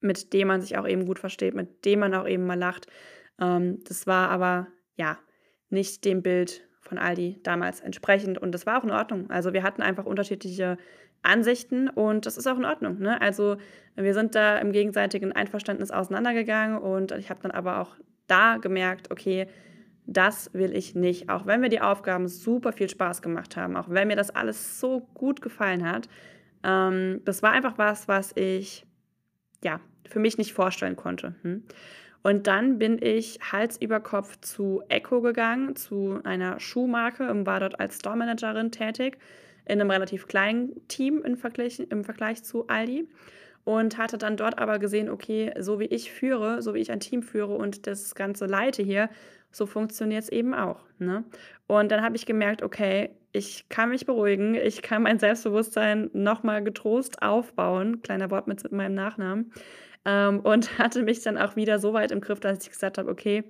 mit 0.00 0.32
dem 0.32 0.46
man 0.46 0.60
sich 0.60 0.78
auch 0.78 0.86
eben 0.86 1.06
gut 1.06 1.18
versteht, 1.18 1.56
mit 1.56 1.84
dem 1.84 1.98
man 1.98 2.14
auch 2.14 2.28
eben 2.28 2.46
mal 2.46 2.56
lacht, 2.56 2.86
ähm, 3.40 3.78
das 3.84 4.06
war 4.06 4.30
aber 4.30 4.68
ja 4.96 5.18
nicht 5.68 6.04
dem 6.04 6.22
Bild 6.22 6.66
von 6.80 6.98
Aldi 6.98 7.40
damals 7.42 7.80
entsprechend 7.80 8.38
und 8.38 8.52
das 8.52 8.66
war 8.66 8.78
auch 8.78 8.84
in 8.84 8.90
Ordnung. 8.90 9.30
Also 9.30 9.52
wir 9.52 9.62
hatten 9.62 9.82
einfach 9.82 10.06
unterschiedliche 10.06 10.76
Ansichten 11.22 11.88
und 11.88 12.26
das 12.26 12.36
ist 12.36 12.46
auch 12.46 12.56
in 12.56 12.64
Ordnung. 12.64 12.98
Ne? 12.98 13.20
Also 13.20 13.56
wir 13.94 14.14
sind 14.14 14.34
da 14.34 14.58
im 14.58 14.72
gegenseitigen 14.72 15.32
Einverständnis 15.32 15.90
auseinandergegangen 15.90 16.78
und 16.78 17.12
ich 17.12 17.30
habe 17.30 17.40
dann 17.42 17.50
aber 17.50 17.80
auch 17.80 17.96
da 18.26 18.56
gemerkt, 18.56 19.10
okay, 19.10 19.46
das 20.06 20.52
will 20.54 20.74
ich 20.74 20.94
nicht. 20.94 21.28
Auch 21.28 21.46
wenn 21.46 21.60
mir 21.60 21.68
die 21.68 21.80
Aufgaben 21.80 22.26
super 22.26 22.72
viel 22.72 22.88
Spaß 22.88 23.22
gemacht 23.22 23.56
haben, 23.56 23.76
auch 23.76 23.88
wenn 23.88 24.08
mir 24.08 24.16
das 24.16 24.30
alles 24.30 24.80
so 24.80 25.00
gut 25.14 25.42
gefallen 25.42 25.86
hat, 25.86 26.08
ähm, 26.64 27.20
das 27.24 27.42
war 27.42 27.52
einfach 27.52 27.78
was, 27.78 28.08
was 28.08 28.32
ich 28.36 28.86
ja 29.62 29.80
für 30.08 30.18
mich 30.18 30.38
nicht 30.38 30.52
vorstellen 30.52 30.96
konnte. 30.96 31.34
Hm? 31.42 31.64
Und 32.22 32.46
dann 32.46 32.78
bin 32.78 33.00
ich 33.02 33.38
Hals 33.40 33.80
über 33.80 34.00
Kopf 34.00 34.38
zu 34.40 34.82
Echo 34.88 35.22
gegangen, 35.22 35.76
zu 35.76 36.20
einer 36.24 36.60
Schuhmarke 36.60 37.30
und 37.30 37.46
war 37.46 37.60
dort 37.60 37.80
als 37.80 37.96
Store 37.96 38.16
Managerin 38.16 38.70
tätig, 38.70 39.18
in 39.64 39.80
einem 39.80 39.90
relativ 39.90 40.26
kleinen 40.26 40.86
Team 40.88 41.22
im 41.22 41.36
Vergleich, 41.36 41.80
im 41.80 42.04
Vergleich 42.04 42.42
zu 42.42 42.66
Aldi. 42.68 43.08
Und 43.64 43.98
hatte 43.98 44.16
dann 44.16 44.38
dort 44.38 44.58
aber 44.58 44.78
gesehen, 44.78 45.10
okay, 45.10 45.52
so 45.58 45.78
wie 45.80 45.84
ich 45.84 46.10
führe, 46.10 46.62
so 46.62 46.74
wie 46.74 46.78
ich 46.78 46.90
ein 46.90 47.00
Team 47.00 47.22
führe 47.22 47.54
und 47.54 47.86
das 47.86 48.14
Ganze 48.14 48.46
leite 48.46 48.82
hier, 48.82 49.10
so 49.52 49.66
funktioniert 49.66 50.22
es 50.22 50.28
eben 50.30 50.54
auch. 50.54 50.80
Ne? 50.98 51.24
Und 51.66 51.90
dann 51.92 52.02
habe 52.02 52.16
ich 52.16 52.24
gemerkt, 52.24 52.62
okay, 52.62 53.10
ich 53.32 53.68
kann 53.68 53.90
mich 53.90 54.06
beruhigen, 54.06 54.54
ich 54.54 54.82
kann 54.82 55.02
mein 55.02 55.18
Selbstbewusstsein 55.18 56.10
nochmal 56.12 56.64
getrost 56.64 57.22
aufbauen, 57.22 58.02
kleiner 58.02 58.30
Wort 58.30 58.48
mit 58.48 58.72
meinem 58.72 58.94
Nachnamen, 58.94 59.52
ähm, 60.04 60.40
und 60.40 60.78
hatte 60.78 61.02
mich 61.02 61.22
dann 61.22 61.38
auch 61.38 61.56
wieder 61.56 61.78
so 61.78 61.92
weit 61.92 62.12
im 62.12 62.20
Griff, 62.20 62.40
dass 62.40 62.62
ich 62.62 62.70
gesagt 62.70 62.98
habe, 62.98 63.10
okay, 63.10 63.44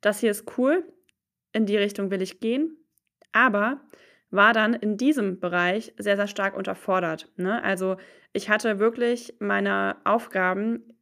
das 0.00 0.20
hier 0.20 0.30
ist 0.30 0.58
cool, 0.58 0.84
in 1.52 1.66
die 1.66 1.76
Richtung 1.76 2.10
will 2.10 2.22
ich 2.22 2.40
gehen, 2.40 2.76
aber 3.32 3.80
war 4.30 4.52
dann 4.52 4.74
in 4.74 4.96
diesem 4.96 5.40
Bereich 5.40 5.94
sehr, 5.96 6.16
sehr 6.16 6.26
stark 6.26 6.56
unterfordert. 6.56 7.30
Ne? 7.36 7.62
Also 7.62 7.96
ich 8.32 8.50
hatte 8.50 8.78
wirklich 8.78 9.34
meine 9.38 9.96
Aufgaben, 10.04 10.94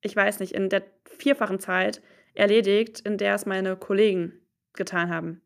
ich 0.00 0.16
weiß 0.16 0.40
nicht, 0.40 0.52
in 0.52 0.68
der 0.68 0.82
vierfachen 1.04 1.60
Zeit 1.60 2.02
erledigt, 2.34 3.00
in 3.00 3.18
der 3.18 3.34
es 3.36 3.46
meine 3.46 3.76
Kollegen 3.76 4.32
getan 4.72 5.10
haben. 5.10 5.42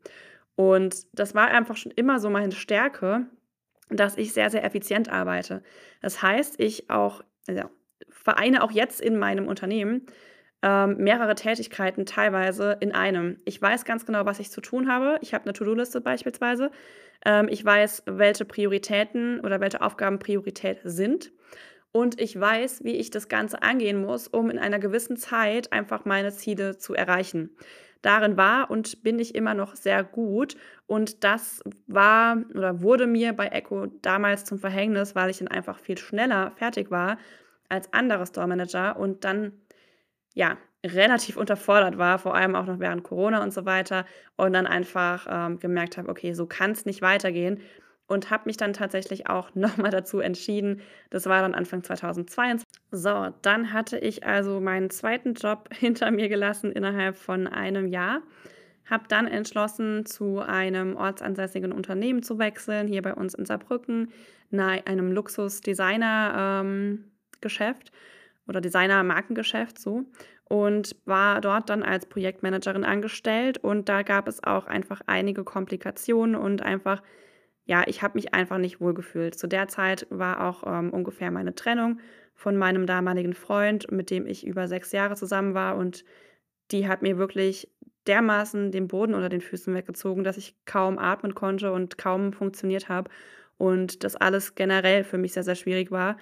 Und 0.55 1.07
das 1.13 1.35
war 1.35 1.49
einfach 1.49 1.77
schon 1.77 1.93
immer 1.93 2.19
so 2.19 2.31
meine 2.31 2.53
Stärke, 2.53 3.27
dass 3.91 4.17
ich 4.17 4.33
sehr, 4.33 4.51
sehr 4.51 4.65
effizient 4.65 5.11
arbeite. 5.11 5.63
Das 6.01 6.23
heißt, 6.23 6.59
ich 6.59 6.89
auch, 6.89 7.23
also 7.47 7.65
vereine 8.27 8.65
auch 8.65 8.73
jetzt 8.73 9.01
in 9.01 9.17
meinem 9.19 9.47
Unternehmen 9.47 10.07
ähm, 10.63 10.97
mehrere 10.97 11.37
Tätigkeiten 11.37 12.07
teilweise 12.07 12.77
in 12.81 12.91
einem. 12.91 13.39
Ich 13.45 13.63
weiß 13.63 13.85
ganz 13.85 14.05
genau, 14.05 14.27
was 14.27 14.41
ich 14.41 14.51
zu 14.51 14.61
tun 14.61 14.91
habe. 14.91 15.17
Ich 15.21 15.33
habe 15.33 15.45
eine 15.45 15.53
To-Do-Liste 15.53 16.01
beispielsweise. 16.01 16.73
Ähm, 17.25 17.47
ich 17.49 17.65
weiß, 17.65 18.03
welche 18.07 18.45
Prioritäten 18.45 19.39
oder 19.41 19.61
welche 19.61 19.81
Aufgaben 19.81 20.19
Priorität 20.19 20.81
sind. 20.83 21.31
Und 21.93 22.21
ich 22.21 22.39
weiß, 22.39 22.83
wie 22.83 22.97
ich 22.97 23.11
das 23.11 23.29
Ganze 23.29 23.63
angehen 23.63 24.01
muss, 24.01 24.27
um 24.27 24.51
in 24.51 24.59
einer 24.59 24.81
gewissen 24.81 25.17
Zeit 25.17 25.73
einfach 25.73 26.05
meine 26.05 26.33
Ziele 26.33 26.79
zu 26.79 26.95
erreichen. 26.95 27.51
Darin 28.03 28.37
war 28.37 28.69
und 28.69 29.05
bin 29.05 29.21
ich 29.21 29.37
immer 29.37 29.55
noch 29.55 29.77
sehr 29.77 30.03
gut. 30.03 30.57
Und 30.87 31.23
das 31.23 31.63
war 31.87 32.39
oder 32.55 32.83
wurde 32.83 33.07
mir 33.07 33.35
bei 33.35 33.47
Echo 33.47 33.87
damals 34.03 34.45
zum 34.45 34.59
Verhängnis, 34.59 35.15
weil 35.15 35.31
ich 35.31 35.39
dann 35.39 35.49
einfach 35.49 35.79
viel 35.79 35.97
schneller 35.97 36.51
fertig 36.57 36.91
war 36.91 37.19
als 37.69 37.93
andere 37.93 38.27
Store 38.27 38.47
Manager 38.47 38.97
und 38.97 39.25
dann 39.25 39.53
ja 40.35 40.57
relativ 40.85 41.37
unterfordert 41.37 41.99
war, 41.99 42.19
vor 42.19 42.35
allem 42.35 42.55
auch 42.55 42.67
noch 42.67 42.79
während 42.79 43.03
Corona 43.03 43.43
und 43.43 43.53
so 43.53 43.65
weiter. 43.65 44.07
Und 44.37 44.53
dann 44.53 44.67
einfach 44.67 45.27
ähm, 45.29 45.59
gemerkt 45.59 45.97
habe, 45.97 46.09
okay, 46.09 46.33
so 46.33 46.47
kann 46.47 46.73
es 46.73 46.85
nicht 46.87 47.03
weitergehen 47.03 47.61
und 48.07 48.31
habe 48.31 48.45
mich 48.47 48.57
dann 48.57 48.73
tatsächlich 48.73 49.29
auch 49.29 49.51
nochmal 49.55 49.91
dazu 49.91 50.21
entschieden. 50.21 50.81
Das 51.11 51.27
war 51.27 51.43
dann 51.43 51.55
Anfang 51.55 51.83
2022. 51.83 52.67
So, 52.91 53.35
dann 53.43 53.73
hatte 53.73 53.99
ich 53.99 54.25
also 54.25 54.61
meinen 54.61 54.91
zweiten 54.91 55.35
Job 55.35 55.69
hinter 55.75 56.11
mir 56.11 56.29
gelassen 56.29 56.73
innerhalb 56.73 57.17
von 57.17 57.47
einem 57.47 57.87
Jahr. 57.87 58.23
Habe 58.89 59.05
dann 59.09 59.27
entschlossen, 59.27 60.07
zu 60.07 60.39
einem 60.39 60.97
ortsansässigen 60.97 61.73
Unternehmen 61.73 62.23
zu 62.23 62.39
wechseln, 62.39 62.87
hier 62.87 63.03
bei 63.03 63.15
uns 63.15 63.35
in 63.35 63.45
Saarbrücken, 63.45 64.13
einem 64.53 65.11
Luxus-Designer-Geschäft 65.11 66.65
ähm, 66.65 67.16
oder 68.47 68.61
Designer-Markengeschäft 68.61 69.79
so 69.79 70.05
und 70.45 70.97
war 71.05 71.41
dort 71.41 71.69
dann 71.69 71.83
als 71.83 72.07
Projektmanagerin 72.07 72.85
angestellt 72.85 73.59
und 73.59 73.89
da 73.89 74.03
gab 74.03 74.29
es 74.29 74.43
auch 74.45 74.67
einfach 74.67 75.01
einige 75.07 75.45
Komplikationen 75.45 76.37
und 76.37 76.63
einfach 76.63 77.03
ja, 77.67 77.83
ich 77.87 78.03
habe 78.03 78.17
mich 78.17 78.33
einfach 78.33 78.59
nicht 78.59 78.81
wohlgefühlt. 78.81 79.37
Zu 79.37 79.49
der 79.49 79.69
Zeit 79.69 80.07
war 80.09 80.49
auch 80.49 80.63
ähm, 80.65 80.91
ungefähr 80.91 81.31
meine 81.31 81.55
Trennung 81.55 82.01
von 82.35 82.57
meinem 82.57 82.87
damaligen 82.87 83.35
Freund, 83.35 83.91
mit 83.91 84.11
dem 84.11 84.27
ich 84.27 84.47
über 84.47 84.69
sechs 84.69 84.93
Jahre 84.93 85.17
zusammen 85.17 85.55
war. 85.55 85.77
Und 85.77 86.05
die 86.71 86.87
hat 86.89 87.03
mir 87.03 87.19
wirklich 87.19 87.69
dermaßen 88.07 88.71
den 88.71 88.87
Boden 88.87 89.15
unter 89.15 89.29
den 89.29 89.41
Füßen 89.41 89.75
weggezogen, 89.75 90.23
dass 90.23 90.37
ich 90.37 90.55
kaum 90.65 90.97
atmen 90.99 91.35
konnte 91.35 91.73
und 91.73 91.99
kaum 91.99 92.33
funktioniert 92.33 92.89
habe. 92.89 93.11
Und 93.59 94.05
das 94.05 94.15
alles 94.15 94.55
generell 94.55 95.03
für 95.03 95.19
mich 95.19 95.33
sehr, 95.33 95.43
sehr 95.43 95.55
schwierig 95.57 95.91
war. 95.91 96.19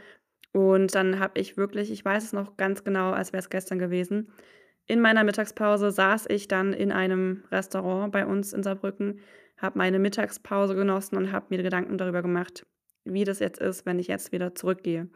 Und 0.54 0.94
dann 0.94 1.18
habe 1.18 1.38
ich 1.38 1.56
wirklich, 1.56 1.90
ich 1.90 2.04
weiß 2.04 2.25
es 2.25 2.32
noch 2.32 2.56
ganz 2.56 2.84
genau, 2.84 3.11
als 3.11 3.32
wäre 3.32 3.40
es 3.40 3.50
gestern 3.50 3.78
gewesen, 3.78 4.32
in 4.87 5.00
meiner 5.00 5.25
Mittagspause 5.25 5.90
saß 5.90 6.26
ich 6.28 6.46
dann 6.46 6.73
in 6.73 6.92
einem 6.92 7.42
Restaurant 7.50 8.12
bei 8.12 8.25
uns 8.25 8.52
in 8.52 8.62
Saarbrücken 8.62 9.20
habe 9.56 9.78
meine 9.78 9.99
Mittagspause 9.99 10.75
genossen 10.75 11.16
und 11.16 11.32
habe 11.32 11.46
mir 11.50 11.62
Gedanken 11.62 11.99
darüber 11.99 12.23
gemacht, 12.23 12.66
wie 13.04 13.25
das 13.25 13.38
jetzt 13.38 13.61
ist, 13.61 13.87
wenn 13.87 13.99
ich 13.99 14.08
jetzt 14.08 14.32
wieder 14.32 14.54
zurückgehe. 14.54 15.08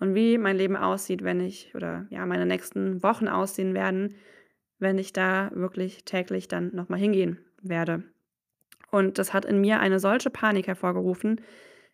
Und 0.00 0.14
wie 0.14 0.38
mein 0.38 0.56
Leben 0.56 0.76
aussieht, 0.76 1.22
wenn 1.22 1.40
ich, 1.40 1.72
oder 1.74 2.06
ja, 2.10 2.26
meine 2.26 2.46
nächsten 2.46 3.02
Wochen 3.02 3.28
aussehen 3.28 3.74
werden, 3.74 4.16
wenn 4.78 4.98
ich 4.98 5.12
da 5.12 5.50
wirklich 5.54 6.04
täglich 6.04 6.48
dann 6.48 6.74
nochmal 6.74 6.98
hingehen 6.98 7.38
werde. 7.62 8.02
Und 8.90 9.18
das 9.18 9.32
hat 9.32 9.44
in 9.44 9.60
mir 9.60 9.80
eine 9.80 10.00
solche 10.00 10.30
Panik 10.30 10.66
hervorgerufen. 10.66 11.40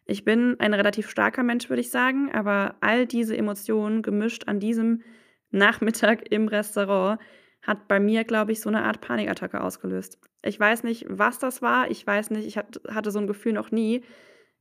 Ich 0.05 0.25
bin 0.25 0.59
ein 0.59 0.75
relativ 0.75 1.09
starker 1.09 1.43
Mensch, 1.43 1.69
würde 1.69 1.81
ich 1.81 1.91
sagen, 1.91 2.33
aber 2.33 2.77
all 2.81 3.07
diese 3.07 3.37
Emotionen 3.37 4.03
gemischt 4.03 4.49
an 4.49 4.61
diesem 4.61 5.03
Nachmittag 5.51 6.23
im 6.31 6.49
Restaurant 6.49 7.21
hat 7.63 7.89
bei 7.89 8.01
mir, 8.01 8.25
glaube 8.25 8.53
ich, 8.53 8.61
so 8.61 8.69
eine 8.69 8.85
Art 8.85 9.01
Panikattacke 9.01 9.61
ausgelöst. 9.61 10.19
Ich 10.43 10.59
weiß 10.59 10.83
nicht, 10.83 11.05
was 11.09 11.39
das 11.39 11.61
war. 11.61 11.91
Ich 11.91 12.07
weiß 12.07 12.31
nicht, 12.31 12.47
ich 12.47 12.57
hatte 12.57 13.11
so 13.11 13.19
ein 13.19 13.27
Gefühl 13.27 13.53
noch 13.53 13.71
nie. 13.71 14.03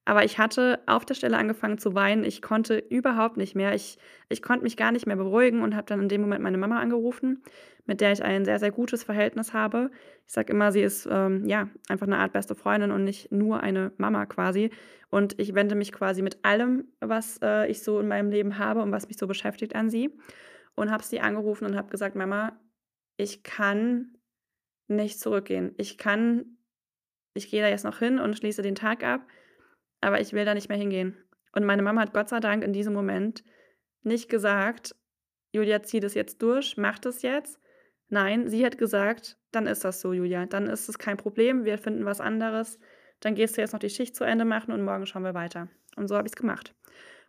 Aber 0.05 0.23
ich 0.23 0.39
hatte 0.39 0.79
auf 0.87 1.05
der 1.05 1.13
Stelle 1.13 1.37
angefangen 1.37 1.77
zu 1.77 1.93
weinen. 1.93 2.23
Ich 2.23 2.41
konnte 2.41 2.77
überhaupt 2.77 3.37
nicht 3.37 3.55
mehr. 3.55 3.75
Ich, 3.75 3.97
ich 4.27 4.41
konnte 4.41 4.63
mich 4.63 4.75
gar 4.75 4.91
nicht 4.91 5.05
mehr 5.05 5.15
beruhigen 5.15 5.61
und 5.61 5.75
habe 5.75 5.85
dann 5.85 6.01
in 6.01 6.09
dem 6.09 6.21
Moment 6.21 6.41
meine 6.41 6.57
Mama 6.57 6.79
angerufen, 6.79 7.43
mit 7.85 8.01
der 8.01 8.11
ich 8.11 8.23
ein 8.23 8.43
sehr, 8.43 8.59
sehr 8.59 8.71
gutes 8.71 9.03
Verhältnis 9.03 9.53
habe. 9.53 9.91
Ich 10.25 10.33
sage 10.33 10.51
immer, 10.51 10.71
sie 10.71 10.81
ist 10.81 11.07
ähm, 11.11 11.45
ja 11.45 11.69
einfach 11.89 12.07
eine 12.07 12.17
Art 12.17 12.33
beste 12.33 12.55
Freundin 12.55 12.91
und 12.91 13.03
nicht 13.03 13.31
nur 13.31 13.61
eine 13.61 13.91
Mama 13.97 14.25
quasi. 14.25 14.71
Und 15.09 15.39
ich 15.39 15.53
wende 15.53 15.75
mich 15.75 15.91
quasi 15.91 16.21
mit 16.21 16.43
allem, 16.43 16.85
was 16.99 17.39
äh, 17.43 17.69
ich 17.69 17.83
so 17.83 17.99
in 17.99 18.07
meinem 18.07 18.31
Leben 18.31 18.57
habe 18.57 18.81
und 18.81 18.91
was 18.91 19.07
mich 19.07 19.17
so 19.17 19.27
beschäftigt, 19.27 19.75
an 19.75 19.89
sie. 19.89 20.17
Und 20.75 20.91
habe 20.91 21.03
sie 21.03 21.19
angerufen 21.19 21.65
und 21.65 21.75
habe 21.75 21.89
gesagt, 21.89 22.15
Mama, 22.15 22.59
ich 23.17 23.43
kann 23.43 24.17
nicht 24.87 25.19
zurückgehen. 25.19 25.75
Ich 25.77 25.97
kann 25.97 26.57
ich 27.33 27.49
gehe 27.49 27.61
da 27.61 27.69
jetzt 27.69 27.85
noch 27.85 27.99
hin 27.99 28.19
und 28.19 28.37
schließe 28.37 28.61
den 28.61 28.75
Tag 28.75 29.03
ab, 29.03 29.21
aber 30.01 30.21
ich 30.21 30.33
will 30.33 30.45
da 30.45 30.53
nicht 30.53 30.69
mehr 30.69 30.77
hingehen. 30.77 31.17
Und 31.53 31.65
meine 31.65 31.81
Mama 31.81 32.01
hat 32.01 32.13
Gott 32.13 32.29
sei 32.29 32.39
Dank 32.39 32.63
in 32.63 32.73
diesem 32.73 32.93
Moment 32.93 33.43
nicht 34.03 34.29
gesagt: 34.29 34.95
„Julia, 35.51 35.83
zieh 35.83 35.99
das 35.99 36.13
jetzt 36.13 36.41
durch, 36.41 36.77
mach 36.77 36.99
das 36.99 37.21
jetzt.“ 37.21 37.59
Nein, 38.09 38.47
sie 38.49 38.65
hat 38.65 38.77
gesagt: 38.77 39.37
„Dann 39.51 39.67
ist 39.67 39.83
das 39.85 40.01
so, 40.01 40.13
Julia. 40.13 40.45
Dann 40.45 40.67
ist 40.67 40.89
es 40.89 40.99
kein 40.99 41.17
Problem. 41.17 41.65
Wir 41.65 41.77
finden 41.77 42.05
was 42.05 42.21
anderes. 42.21 42.79
Dann 43.19 43.35
gehst 43.35 43.57
du 43.57 43.61
jetzt 43.61 43.73
noch 43.73 43.79
die 43.79 43.89
Schicht 43.89 44.15
zu 44.15 44.23
Ende 44.23 44.45
machen 44.45 44.71
und 44.73 44.83
morgen 44.83 45.05
schauen 45.05 45.23
wir 45.23 45.33
weiter.“ 45.33 45.67
Und 45.95 46.07
so 46.07 46.15
habe 46.15 46.27
ich 46.27 46.33
es 46.33 46.37
gemacht. 46.37 46.73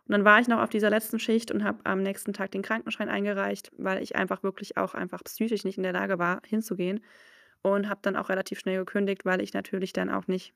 Und 0.07 0.13
dann 0.13 0.25
war 0.25 0.39
ich 0.39 0.47
noch 0.47 0.59
auf 0.59 0.69
dieser 0.69 0.89
letzten 0.89 1.19
Schicht 1.19 1.51
und 1.51 1.63
habe 1.63 1.79
am 1.85 2.01
nächsten 2.01 2.33
Tag 2.33 2.51
den 2.51 2.63
Krankenschein 2.63 3.09
eingereicht, 3.09 3.71
weil 3.77 4.01
ich 4.01 4.15
einfach 4.15 4.43
wirklich 4.43 4.77
auch 4.77 4.93
einfach 4.93 5.23
psychisch 5.23 5.63
nicht 5.63 5.77
in 5.77 5.83
der 5.83 5.93
Lage 5.93 6.19
war, 6.19 6.41
hinzugehen. 6.45 7.01
Und 7.61 7.89
habe 7.89 7.99
dann 8.03 8.15
auch 8.15 8.29
relativ 8.29 8.59
schnell 8.59 8.79
gekündigt, 8.79 9.25
weil 9.25 9.41
ich 9.41 9.53
natürlich 9.53 9.93
dann 9.93 10.09
auch 10.09 10.27
nicht 10.27 10.53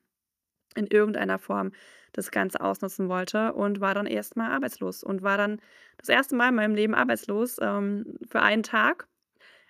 in 0.76 0.86
irgendeiner 0.86 1.38
Form 1.38 1.72
das 2.12 2.30
Ganze 2.30 2.60
ausnutzen 2.60 3.08
wollte 3.08 3.52
und 3.52 3.80
war 3.80 3.94
dann 3.94 4.06
erstmal 4.06 4.50
arbeitslos 4.50 5.02
und 5.02 5.22
war 5.22 5.36
dann 5.36 5.60
das 5.98 6.08
erste 6.08 6.34
Mal 6.34 6.48
in 6.48 6.54
meinem 6.54 6.74
Leben 6.74 6.94
arbeitslos 6.94 7.58
ähm, 7.60 8.18
für 8.26 8.40
einen 8.40 8.62
Tag, 8.62 9.06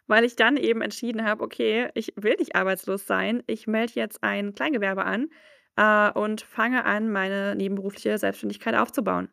weil 0.07 0.25
ich 0.25 0.37
dann 0.37 0.57
eben 0.57 0.81
entschieden 0.83 1.25
habe, 1.25 1.43
okay, 1.43 1.91
ich 1.95 2.13
will 2.17 2.37
nicht 2.39 2.55
arbeitslos 2.55 3.07
sein, 3.07 3.43
ich 3.47 3.67
melde 3.67 3.95
jetzt 3.95 4.23
ein 4.23 4.55
Kleingewerbe 4.55 5.05
an 5.05 5.29
äh, 5.77 6.11
und 6.13 6.43
fange 6.43 6.85
an, 6.85 7.11
meine 7.11 7.57
nebenberufliche 7.57 8.19
Selbstständigkeit 8.19 8.75
aufzubauen. 8.75 9.29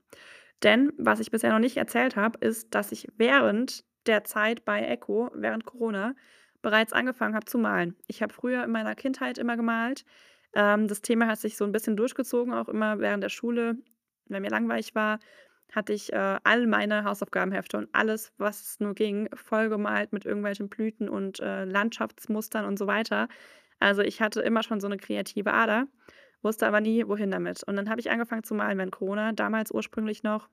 Denn 0.63 0.93
was 0.97 1.19
ich 1.19 1.29
bisher 1.29 1.51
noch 1.51 1.59
nicht 1.59 1.77
erzählt 1.77 2.15
habe, 2.15 2.39
ist, 2.39 2.73
dass 2.73 2.91
ich 2.91 3.07
während 3.17 3.83
der 4.07 4.23
Zeit 4.23 4.65
bei 4.65 4.81
Echo, 4.81 5.29
während 5.33 5.65
Corona, 5.65 6.15
bereits 6.61 6.93
angefangen 6.93 7.35
habe 7.35 7.45
zu 7.45 7.57
malen. 7.57 7.95
Ich 8.07 8.21
habe 8.21 8.33
früher 8.33 8.63
in 8.63 8.71
meiner 8.71 8.95
Kindheit 8.95 9.37
immer 9.37 9.57
gemalt. 9.57 10.05
Ähm, 10.53 10.87
das 10.87 11.01
Thema 11.01 11.27
hat 11.27 11.39
sich 11.39 11.57
so 11.57 11.65
ein 11.65 11.71
bisschen 11.71 11.97
durchgezogen, 11.97 12.53
auch 12.53 12.69
immer 12.69 12.99
während 12.99 13.23
der 13.23 13.29
Schule. 13.29 13.77
Wenn 14.27 14.41
mir 14.41 14.49
langweilig 14.49 14.95
war, 14.95 15.19
hatte 15.71 15.93
ich 15.93 16.13
äh, 16.13 16.39
all 16.43 16.67
meine 16.67 17.03
Hausaufgabenhefte 17.03 17.77
und 17.77 17.89
alles, 17.93 18.31
was 18.37 18.79
nur 18.79 18.93
ging, 18.93 19.29
vollgemalt 19.33 20.13
mit 20.13 20.25
irgendwelchen 20.25 20.69
Blüten 20.69 21.09
und 21.09 21.39
äh, 21.39 21.65
Landschaftsmustern 21.65 22.65
und 22.65 22.77
so 22.77 22.87
weiter. 22.87 23.27
Also 23.79 24.01
ich 24.01 24.21
hatte 24.21 24.41
immer 24.41 24.63
schon 24.63 24.79
so 24.79 24.87
eine 24.87 24.97
kreative 24.97 25.53
Ader 25.53 25.87
wusste 26.43 26.67
aber 26.67 26.81
nie, 26.81 27.07
wohin 27.07 27.31
damit. 27.31 27.63
Und 27.63 27.75
dann 27.77 27.89
habe 27.89 28.01
ich 28.01 28.11
angefangen 28.11 28.43
zu 28.43 28.53
malen 28.53 28.77
während 28.77 28.91
Corona, 28.91 29.31
damals 29.31 29.71
ursprünglich 29.71 30.23
noch, 30.23 30.49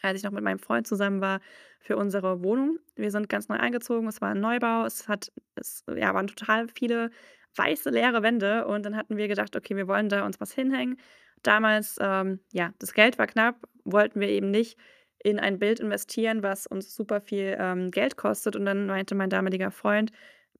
als 0.00 0.18
ich 0.18 0.24
noch 0.24 0.32
mit 0.32 0.42
meinem 0.42 0.58
Freund 0.58 0.86
zusammen 0.86 1.20
war, 1.20 1.40
für 1.80 1.96
unsere 1.96 2.42
Wohnung. 2.42 2.78
Wir 2.96 3.10
sind 3.10 3.28
ganz 3.28 3.48
neu 3.48 3.56
eingezogen, 3.56 4.08
es 4.08 4.20
war 4.20 4.30
ein 4.30 4.40
Neubau, 4.40 4.84
es 4.84 5.08
hat, 5.08 5.30
es 5.54 5.84
ja, 5.94 6.14
waren 6.14 6.26
total 6.26 6.68
viele 6.68 7.10
weiße, 7.56 7.90
leere 7.90 8.22
Wände 8.22 8.66
und 8.66 8.84
dann 8.84 8.96
hatten 8.96 9.16
wir 9.16 9.28
gedacht, 9.28 9.56
okay, 9.56 9.76
wir 9.76 9.88
wollen 9.88 10.08
da 10.08 10.24
uns 10.24 10.40
was 10.40 10.52
hinhängen. 10.52 10.98
Damals, 11.42 11.96
ähm, 12.00 12.40
ja, 12.52 12.72
das 12.78 12.94
Geld 12.94 13.18
war 13.18 13.26
knapp, 13.26 13.56
wollten 13.84 14.20
wir 14.20 14.28
eben 14.28 14.50
nicht 14.50 14.78
in 15.22 15.38
ein 15.38 15.58
Bild 15.58 15.80
investieren, 15.80 16.42
was 16.42 16.66
uns 16.66 16.94
super 16.94 17.20
viel 17.20 17.56
ähm, 17.58 17.90
Geld 17.90 18.16
kostet. 18.16 18.56
Und 18.56 18.64
dann 18.64 18.86
meinte 18.86 19.14
mein 19.14 19.30
damaliger 19.30 19.70
Freund, 19.70 20.10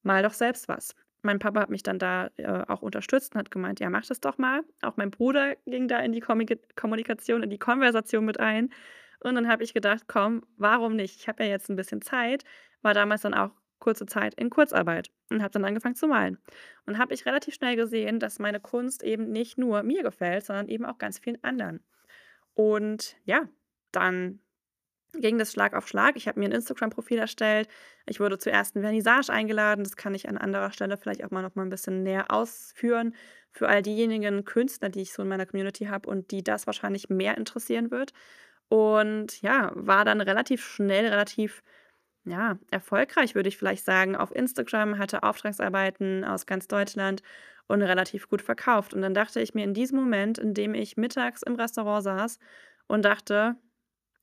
mal 0.03 0.23
doch 0.23 0.33
selbst 0.33 0.69
was 0.69 0.95
mein 1.23 1.39
Papa 1.39 1.61
hat 1.61 1.71
mich 1.71 1.83
dann 1.83 1.99
da 1.99 2.31
äh, 2.37 2.65
auch 2.69 2.83
unterstützt 2.83 3.35
und 3.35 3.39
hat 3.39 3.51
gemeint, 3.51 3.81
ja, 3.81 3.89
mach 3.91 4.05
das 4.05 4.21
doch 4.21 4.39
mal. 4.39 4.63
Auch 4.83 4.97
mein 4.97 5.11
Bruder 5.11 5.57
ging 5.67 5.89
da 5.89 6.01
in 6.01 6.13
die 6.13 6.21
Kommunikation, 6.21 7.43
in 7.43 7.51
die 7.51 7.59
Konversation 7.59 8.25
mit 8.25 8.41
ein. 8.41 8.71
Und 9.21 9.37
dann 9.37 9.49
habe 9.49 9.63
ich 9.63 9.73
gedacht, 9.73 10.05
komm, 10.09 10.43
warum 10.57 10.97
nicht? 10.97 11.21
Ich 11.21 11.29
habe 11.29 11.45
ja 11.45 11.51
jetzt 11.51 11.71
ein 11.71 11.77
bisschen 11.77 12.03
Zeit, 12.03 12.45
war 12.83 12.93
damals 12.93 13.23
dann 13.23 13.35
auch 13.35 13.53
kurze 13.83 14.07
Zeit 14.07 14.35
in 14.35 14.49
Kurzarbeit 14.49 15.11
und 15.31 15.43
habe 15.43 15.53
dann 15.53 15.65
angefangen 15.65 15.97
zu 15.97 16.07
malen. 16.07 16.39
Und 16.87 16.99
habe 16.99 17.13
ich 17.13 17.27
relativ 17.27 17.55
schnell 17.55 17.77
gesehen, 17.77 18.21
dass 18.21 18.39
meine 18.39 18.61
Kunst 18.61 19.03
eben 19.03 19.31
nicht 19.31 19.59
nur 19.59 19.83
mir 19.83 20.03
gefällt, 20.03 20.47
sondern 20.47 20.69
eben 20.69 20.87
auch 20.87 20.99
ganz 20.99 21.19
vielen 21.19 21.43
anderen. 21.43 21.81
Und 22.55 23.17
ja, 23.25 23.49
dann 23.91 24.41
ging 25.15 25.39
das 25.39 25.53
Schlag 25.53 25.75
auf 25.75 25.89
Schlag. 25.89 26.17
Ich 26.17 26.29
habe 26.29 26.39
mir 26.41 26.47
ein 26.47 26.53
Instagram-Profil 26.53 27.19
erstellt. 27.19 27.69
Ich 28.07 28.21
wurde 28.21 28.39
zur 28.39 28.53
ersten 28.53 28.81
Vernissage 28.81 29.31
eingeladen. 29.31 29.85
Das 29.85 29.97
kann 29.97 30.15
ich 30.15 30.29
an 30.29 30.39
anderer 30.39 30.73
Stelle 30.73 30.97
vielleicht 30.97 31.25
auch 31.25 31.31
mal 31.31 31.43
noch 31.43 31.55
mal 31.55 31.65
ein 31.65 31.71
bisschen 31.71 32.03
näher 32.03 32.31
ausführen 32.31 33.15
für 33.51 33.69
all 33.69 33.83
diejenigen 33.83 34.45
Künstler, 34.45 34.89
die 34.89 35.03
ich 35.03 35.13
so 35.13 35.23
in 35.23 35.29
meiner 35.29 35.45
Community 35.45 35.87
habe 35.87 36.09
und 36.09 36.31
die 36.31 36.43
das 36.43 36.67
wahrscheinlich 36.67 37.11
mehr 37.11 37.37
interessieren 37.37 37.91
wird. 37.91 38.13
Und 38.69 39.43
ja, 39.43 39.71
war 39.75 40.07
dann 40.07 40.23
relativ 40.23 40.65
schnell, 40.65 41.07
relativ 41.07 41.63
ja, 42.25 42.59
erfolgreich, 42.71 43.35
würde 43.35 43.49
ich 43.49 43.57
vielleicht 43.59 43.85
sagen, 43.85 44.17
auf 44.17 44.35
Instagram, 44.35 44.99
hatte 44.99 45.23
Auftragsarbeiten 45.23 46.25
aus 46.25 46.47
ganz 46.47 46.69
Deutschland 46.69 47.23
und 47.69 47.83
relativ 47.83 48.29
gut 48.29 48.43
verkauft. 48.43 48.95
Und 48.95 49.03
dann 49.03 49.15
dachte 49.15 49.41
ich 49.41 49.55
mir 49.55 49.65
in 49.65 49.75
diesem 49.75 49.99
Moment, 49.99 50.39
in 50.39 50.55
dem 50.55 50.75
ich 50.75 50.97
mittags 50.97 51.43
im 51.43 51.55
Restaurant 51.57 52.05
saß 52.05 52.39
und 52.89 53.05
dachte: 53.05 53.57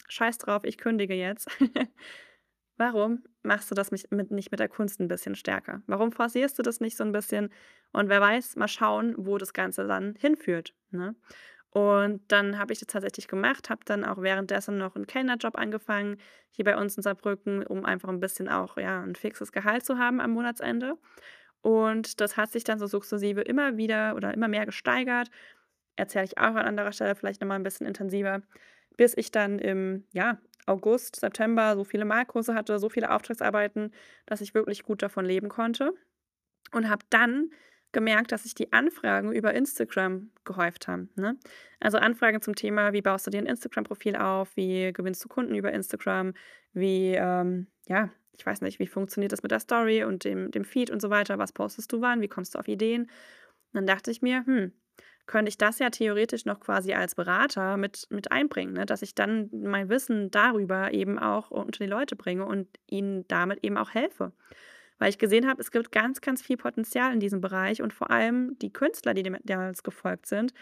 „Scheiß 0.10 0.40
drauf, 0.40 0.64
ich 0.66 0.78
kündige 0.80 1.16
jetzt.“ 1.16 1.48
Warum 2.78 3.24
machst 3.44 3.70
du 3.72 3.76
das 3.76 3.92
nicht 3.92 4.12
mit 4.12 4.32
der 4.60 4.70
Kunst 4.70 5.00
'n 5.02 5.08
bisschen 5.10 5.36
stärker? 5.36 5.82
Warum 5.88 6.12
forcierst 6.14 6.58
du 6.60 6.64
das 6.64 6.80
nicht 6.82 6.98
so 6.98 7.04
'n 7.04 7.12
bisschen? 7.12 7.50
Und 7.94 8.10
wer 8.10 8.22
weiß, 8.22 8.56
mal 8.58 8.68
schauen, 8.70 9.16
wo 9.18 9.38
das 9.38 9.54
Ganze 9.54 9.88
dann 9.88 10.16
hinführt, 10.18 10.74
ne? 10.92 11.16
Und 11.74 12.22
dann 12.32 12.58
habe 12.58 12.74
ich 12.74 12.80
das 12.80 12.88
tatsächlich 12.88 13.28
gemacht, 13.28 13.70
habe 13.70 13.82
dann 13.86 14.04
auch 14.04 14.22
währenddessen 14.22 14.78
noch 14.78 14.96
'n 14.96 15.06
Kellnerjob 15.06 15.56
angefangen 15.58 16.18
hier 16.52 16.66
bei 16.66 16.76
uns 16.78 16.98
in 16.98 17.04
Saarbrücken, 17.04 17.64
um 17.66 17.86
einfach 17.86 18.10
'n 18.10 18.20
bisschen 18.20 18.50
auch, 18.50 18.78
ja, 18.78 19.04
'n 19.04 19.16
fixes 19.16 19.52
Gehalt 19.52 19.86
zu 19.86 19.98
haben 20.00 20.20
am 20.20 20.32
Monatsende. 20.32 20.98
Und 21.62 22.22
das 22.22 22.38
hat 22.38 22.52
sich 22.52 22.64
dann 22.64 22.80
so 22.80 22.88
sukzessive 22.88 23.42
immer 23.42 23.78
wieder 23.78 24.16
oder 24.16 24.34
immer 24.34 24.48
mehr 24.48 24.66
gesteigert. 24.66 25.30
Erzähle 25.98 26.26
ich 26.26 26.38
auch 26.40 26.44
an 26.56 26.58
anderer 26.68 26.92
Stelle 26.94 27.16
vielleicht 27.16 27.42
noch 27.42 27.48
mal 27.50 27.58
'n 27.58 27.64
bisschen 27.64 27.88
intensiver, 27.88 28.42
bis 28.98 29.16
ich 29.18 29.32
dann 29.32 29.60
im, 29.60 30.06
ja, 30.14 30.40
August, 30.68 31.18
September 31.18 31.76
so 31.76 31.84
viele 31.86 32.06
Malkurse 32.06 32.56
hatte, 32.56 32.80
so 32.80 32.90
viele 32.90 33.12
Auftragsarbeiten, 33.12 33.94
dass 34.28 34.42
ich 34.42 34.54
wirklich 34.56 34.84
gut 34.84 35.02
davon 35.04 35.26
leben 35.26 35.50
konnte 35.50 35.94
und 36.74 36.90
habe 36.90 37.06
dann 37.12 37.52
gemerkt, 37.94 38.32
dass 38.32 38.44
sich 38.44 38.56
die 38.56 38.74
Anfragen 38.74 39.32
über 39.34 39.54
Instagram 39.54 40.32
gehäuft 40.46 40.88
haben, 40.88 41.10
ne? 41.16 41.38
Also, 41.80 41.98
Anfragen 41.98 42.42
zum 42.42 42.56
Thema: 42.56 42.94
Wie 42.94 43.02
baust 43.02 43.28
du 43.28 43.32
dir 43.32 43.40
'n 43.42 43.46
Instagram-Profil 43.48 44.16
auf? 44.16 44.56
Wie 44.56 44.92
gewinnst 44.94 45.24
du 45.24 45.30
Kunden 45.30 45.56
über 45.56 45.72
Instagram? 45.74 46.34
Wie, 46.74 47.14
ähm, 47.16 47.68
ja, 47.88 48.10
ich 48.38 48.46
weiß 48.46 48.62
nicht, 48.62 48.80
wie 48.80 48.88
funktioniert 48.88 49.32
das 49.34 49.44
mit 49.44 49.52
der 49.52 49.60
Story 49.60 50.04
und 50.04 50.24
dem 50.24 50.52
dem 50.52 50.66
Feed 50.66 50.92
und 50.92 51.02
so 51.02 51.10
weiter? 51.10 51.38
Was 51.40 51.52
postest 51.54 51.92
du 51.94 52.02
wann? 52.02 52.22
Wie 52.22 52.28
kommst 52.30 52.56
du 52.56 52.60
auf 52.60 52.68
Ideen? 52.68 53.10
Dann 53.74 53.86
dachte 53.88 54.12
ich 54.12 54.22
mir: 54.22 54.46
„Hm, 54.46 54.74
könnte 55.28 55.50
ich 55.50 55.58
das 55.58 55.80
ja 55.80 55.90
theoretisch 55.92 56.46
noch 56.46 56.60
quasi 56.60 56.94
als 56.94 57.16
Berater 57.16 57.78
mit 57.78 58.08
mit 58.10 58.32
einbringen, 58.32 58.74
ne, 58.74 58.86
dass 58.86 59.02
ich 59.04 59.16
dann 59.16 59.50
mein 59.54 59.90
Wissen 59.90 60.32
darüber 60.32 60.94
eben 60.94 61.20
auch 61.20 61.52
unter 61.52 61.84
die 61.86 61.90
Leute 61.90 62.16
bringe 62.16 62.46
und 62.46 62.68
ihnen 62.88 63.28
damit 63.30 63.64
eben 63.64 63.78
auch 63.78 63.92
helfe.“ 63.94 64.34
Weil 65.00 65.10
ich 65.10 65.18
gesehen 65.18 65.48
habe, 65.48 65.62
es 65.62 65.72
gibt 65.72 65.92
ganz, 65.92 66.22
ganz 66.22 66.42
viel 66.42 66.58
Potenzial 66.58 67.14
in 67.14 67.20
diesem 67.22 67.42
Bereich 67.42 67.82
und 67.82 67.94
vor 67.94 68.12
allem 68.12 68.58
die 68.60 68.74
Künstler, 68.74 69.14
die 69.16 69.24
damals 69.44 69.84
gefolgt 69.84 70.28
sind, 70.28 70.54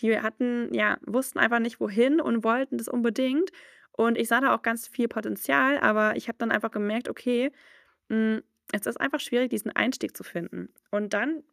die 0.00 0.18
hatten 0.20 0.72
ja, 0.74 0.98
wussten 1.06 1.38
einfach 1.38 1.58
nicht 1.60 1.80
wohin 1.80 2.20
und 2.20 2.44
wollten 2.44 2.78
das 2.78 2.88
unbedingt. 2.88 3.50
Und 3.92 4.16
ich 4.18 4.28
sah 4.28 4.40
da 4.40 4.54
auch 4.54 4.62
ganz 4.62 4.88
viel 4.88 5.08
Potenzial, 5.08 5.78
aber 5.78 6.16
ich 6.16 6.28
habe 6.28 6.38
dann 6.38 6.50
einfach 6.50 6.70
gemerkt: 6.70 7.08
Okay, 7.10 7.52
hm, 8.10 8.42
es 8.72 8.86
ist 8.86 9.00
einfach 9.00 9.20
schwierig, 9.20 9.50
diesen 9.50 9.72
Einstieg 9.72 10.16
zu 10.16 10.24
finden. 10.24 10.70
Und 10.90 11.14
dann 11.14 11.44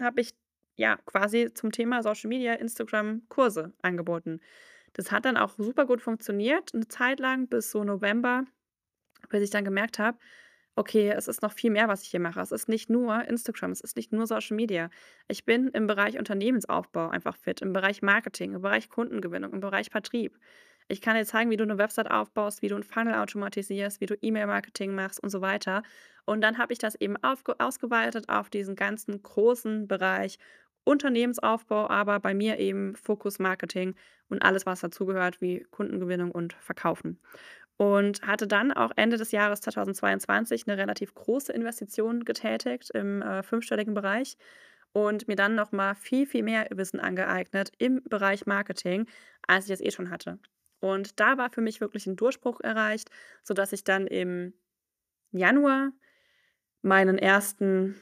habe 0.00 0.20
ich, 0.22 0.34
ja, 0.76 0.96
quasi 1.06 1.52
zum 1.54 1.72
Thema 1.72 2.02
Social 2.02 2.28
Media, 2.28 2.54
Instagram 2.54 3.22
Kurse 3.28 3.72
angeboten. 3.82 4.40
Das 4.94 5.12
hat 5.12 5.24
dann 5.26 5.36
auch 5.38 5.52
super 5.58 5.86
gut 5.86 6.02
funktioniert 6.02 6.74
'ne 6.74 6.88
Zeit 6.88 7.20
lang 7.20 7.48
bis 7.48 7.70
so 7.72 7.84
November, 7.84 8.44
bis 9.30 9.42
ich 9.44 9.50
dann 9.50 9.64
gemerkt 9.64 9.98
habe: 9.98 10.18
Okay, 10.78 11.08
es 11.10 11.26
ist 11.26 11.42
noch 11.42 11.52
viel 11.52 11.72
mehr, 11.72 11.88
was 11.88 12.02
ich 12.02 12.08
hier 12.10 12.20
mache. 12.20 12.40
Es 12.40 12.52
ist 12.52 12.68
nicht 12.68 12.88
nur 12.88 13.24
Instagram, 13.24 13.72
es 13.72 13.80
ist 13.80 13.96
nicht 13.96 14.12
nur 14.12 14.28
Social 14.28 14.54
Media. 14.54 14.90
Ich 15.26 15.44
bin 15.44 15.66
im 15.70 15.88
Bereich 15.88 16.16
Unternehmensaufbau 16.16 17.08
einfach 17.08 17.36
fit, 17.36 17.62
im 17.62 17.72
Bereich 17.72 18.00
Marketing, 18.00 18.54
im 18.54 18.62
Bereich 18.62 18.88
Kundengewinnung, 18.88 19.52
im 19.52 19.58
Bereich 19.60 19.90
Vertrieb. 19.90 20.38
Ich 20.86 21.00
kann 21.00 21.16
dir 21.16 21.24
zeigen, 21.24 21.50
wie 21.50 21.56
du 21.56 21.66
'ne 21.66 21.78
Website 21.78 22.08
aufbaust, 22.12 22.62
wie 22.62 22.68
du 22.68 22.76
'n 22.76 22.84
Funnel 22.84 23.14
automatisierst, 23.16 24.00
wie 24.00 24.06
du 24.06 24.14
E-Mail-Marketing 24.22 24.94
machst 24.94 25.20
und 25.20 25.30
so 25.30 25.40
weiter. 25.40 25.82
Und 26.26 26.42
dann 26.42 26.58
habe 26.58 26.72
ich 26.72 26.78
das 26.78 26.94
eben 26.94 27.16
ausgeweitet 27.24 28.28
auf 28.28 28.48
diesen 28.48 28.76
ganzen 28.76 29.20
großen 29.20 29.88
Bereich 29.88 30.38
Unternehmensaufbau, 30.84 31.90
aber 31.90 32.20
bei 32.20 32.34
mir 32.34 32.58
eben 32.60 32.94
Fokus 32.94 33.40
Marketing 33.40 33.94
und 34.28 34.42
alles, 34.42 34.64
was 34.64 34.80
dazugehört, 34.80 35.40
wie 35.40 35.64
Kundengewinnung 35.72 36.30
und 36.30 36.52
Verkaufen. 36.54 37.20
Und 37.80 38.22
hatte 38.26 38.48
dann 38.48 38.72
auch 38.72 38.90
Ende 38.96 39.16
des 39.18 39.30
Jahres 39.30 39.60
2022 39.60 40.66
'ne 40.66 40.76
relativ 40.76 41.14
große 41.14 41.52
Investition 41.52 42.24
getätigt 42.24 42.90
im, 42.92 43.22
äh, 43.22 43.44
fünfstelligen 43.44 43.94
Bereich 43.94 44.36
und 44.92 45.28
mir 45.28 45.36
dann 45.36 45.54
noch 45.54 45.70
mal 45.72 45.94
viel, 45.94 46.26
viel 46.26 46.42
mehr 46.42 46.66
Wissen 46.72 47.00
angeeignet 47.00 47.72
im 47.78 48.02
Bereich 48.04 48.46
Marketing, 48.46 49.06
als 49.46 49.66
ich 49.66 49.72
es 49.72 49.80
eh 49.80 49.92
schon 49.92 50.10
hatte. 50.10 50.38
Und 50.80 51.20
da 51.20 51.38
war 51.38 51.50
für 51.50 51.60
mich 51.60 51.80
wirklich 51.80 52.06
'n 52.08 52.16
Durchbruch 52.16 52.60
erreicht, 52.62 53.10
sodass 53.44 53.72
ich 53.72 53.84
dann 53.84 54.06
im 54.08 54.54
Januar 55.32 55.92
meinen 56.82 57.18
1. 57.18 57.96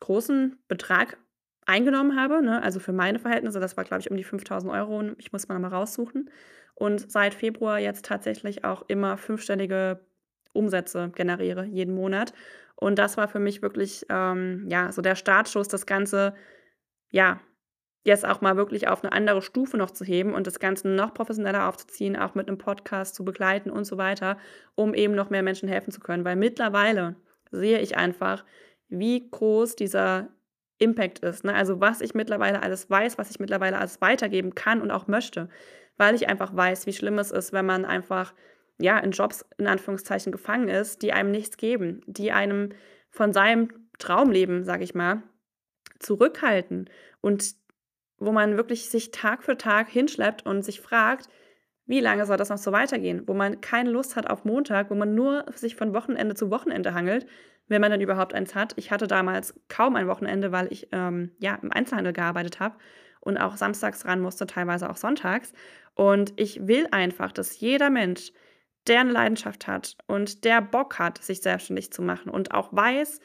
großen 0.00 0.58
Betrag 0.68 1.18
eingenommen 1.66 2.16
habe, 2.20 2.42
ne? 2.42 2.62
Also, 2.62 2.80
für 2.80 2.92
meine 2.94 3.18
Verhältnisse, 3.20 3.60
das 3.60 3.76
war, 3.78 3.84
glaube 3.84 4.00
ich, 4.02 4.10
um 4.10 4.16
die 4.18 4.24
5.000 4.24 4.72
€. 4.72 5.16
Ich 5.18 5.32
muss 5.32 5.48
mal 5.48 5.54
noch 5.56 5.70
mal 5.70 5.76
raussuchen. 5.76 6.30
Und 6.76 7.10
seit 7.10 7.34
Februar 7.34 7.78
jetzt 7.80 8.04
tatsächlich 8.04 8.64
auch 8.64 8.84
immer 8.88 9.16
fünfstellige 9.16 10.00
Umsätze 10.52 11.10
generiere 11.14 11.64
jeden 11.64 11.94
Monat. 11.94 12.32
Und 12.76 12.98
das 12.98 13.16
war 13.16 13.28
für 13.28 13.38
mich 13.40 13.62
wirklich, 13.62 14.04
ähm, 14.10 14.66
ja, 14.68 14.92
so 14.92 15.02
der 15.02 15.14
Startschuss, 15.16 15.68
das 15.68 15.86
Ganze, 15.86 16.34
ja, 17.12 17.40
jetzt 18.04 18.26
auch 18.26 18.40
mal 18.42 18.56
wirklich 18.56 18.88
auf 18.88 19.02
'ne 19.04 19.12
andere 19.12 19.42
Stufe 19.42 19.76
noch 19.78 19.90
zu 19.92 20.04
heben 20.04 20.34
und 20.34 20.46
das 20.46 20.60
Ganze 20.60 20.88
noch 20.88 21.14
professioneller 21.14 21.68
aufzuziehen, 21.68 22.16
auch 22.16 22.34
mit 22.36 22.48
'nem 22.48 22.58
Podcast 22.58 23.14
zu 23.16 23.24
begleiten 23.24 23.70
und 23.70 23.84
so 23.86 23.98
weiter, 23.98 24.38
um 24.76 24.94
eben 24.94 25.14
noch 25.14 25.30
mehr 25.30 25.42
Menschen 25.44 25.68
helfen 25.68 25.92
zu 25.92 26.00
können. 26.00 26.24
Weil 26.24 26.36
mittlerweile 26.36 27.16
sehe 27.52 27.80
ich 27.80 27.96
einfach, 27.98 28.44
wie 28.88 29.28
groß 29.30 29.76
dieser 29.76 30.28
Impact 30.78 31.20
ist, 31.20 31.44
ne? 31.44 31.54
Also, 31.54 31.80
was 31.80 32.00
ich 32.02 32.14
mittlerweile 32.14 32.62
alles 32.62 32.90
weiß, 32.90 33.18
was 33.18 33.30
ich 33.30 33.40
mittlerweile 33.40 33.78
alles 33.78 34.00
weitergeben 34.02 34.54
kann 34.54 34.82
und 34.82 34.90
auch 34.92 35.08
möchte, 35.08 35.48
weil 35.96 36.14
ich 36.14 36.28
einfach 36.28 36.54
weiß, 36.54 36.86
wie 36.86 36.92
schlimm 36.92 37.18
es 37.18 37.30
ist, 37.30 37.52
wenn 37.52 37.66
man 37.66 37.84
einfach, 37.84 38.34
ja, 38.78 38.98
in 38.98 39.12
Jobs 39.12 39.44
in 39.58 39.66
Anführungszeichen 39.66 40.32
gefangen 40.32 40.68
ist, 40.68 41.02
die 41.02 41.12
einem 41.12 41.30
nichts 41.30 41.56
geben, 41.56 42.02
die 42.06 42.32
einem 42.32 42.70
von 43.10 43.32
seinem 43.32 43.88
Traumleben, 43.98 44.64
sage 44.64 44.84
ich 44.84 44.94
mal, 44.94 45.22
zurückhalten 45.98 46.90
und 47.20 47.54
wo 48.18 48.32
man 48.32 48.56
wirklich 48.56 48.88
sich 48.88 49.10
Tag 49.10 49.42
für 49.42 49.56
Tag 49.56 49.88
hinschleppt 49.88 50.44
und 50.44 50.62
sich 50.62 50.80
fragt: 50.80 51.28
„Wie 51.86 52.00
lange 52.00 52.26
soll 52.26 52.36
das 52.36 52.50
noch 52.50 52.58
so 52.58 52.72
weitergehen?“ 52.72 53.22
Wo 53.26 53.34
man 53.34 53.60
keine 53.60 53.90
Lust 53.90 54.16
hat 54.16 54.28
auf 54.28 54.44
Montag, 54.44 54.90
wo 54.90 54.94
man 54.94 55.14
nur 55.14 55.46
sich 55.54 55.76
von 55.76 55.94
Wochenende 55.94 56.34
zu 56.34 56.50
Wochenende 56.50 56.94
hangelt, 56.94 57.26
wenn 57.68 57.80
man 57.80 57.90
denn 57.90 58.00
überhaupt 58.00 58.34
eins 58.34 58.54
hat. 58.54 58.74
Ich 58.76 58.90
hatte 58.90 59.06
damals 59.06 59.54
kaum 59.68 59.96
ein 59.96 60.08
Wochenende, 60.08 60.52
weil 60.52 60.70
ich, 60.70 60.88
ähm, 60.92 61.32
ja, 61.38 61.58
im 61.62 61.72
Einzelhandel 61.72 62.12
gearbeitet 62.12 62.60
habe 62.60 62.76
und 63.26 63.38
auch 63.38 63.56
samstags 63.56 64.04
ran 64.06 64.20
musste, 64.20 64.46
teilweise 64.46 64.90
auch 64.90 64.96
sonntags. 64.96 65.52
Und 65.94 66.32
ich 66.36 66.66
will 66.66 66.88
einfach, 66.92 67.32
dass 67.32 67.60
jeder 67.60 67.90
Mensch, 67.90 68.32
der 68.88 69.04
'ne 69.04 69.12
Leidenschaft 69.12 69.66
hat 69.68 69.96
und 70.06 70.44
der 70.44 70.62
Bock 70.62 70.98
hat, 70.98 71.18
sich 71.22 71.42
selbstständig 71.42 71.92
zu 71.92 72.02
machen 72.02 72.30
und 72.30 72.52
auch 72.54 72.72
weiß, 72.72 73.20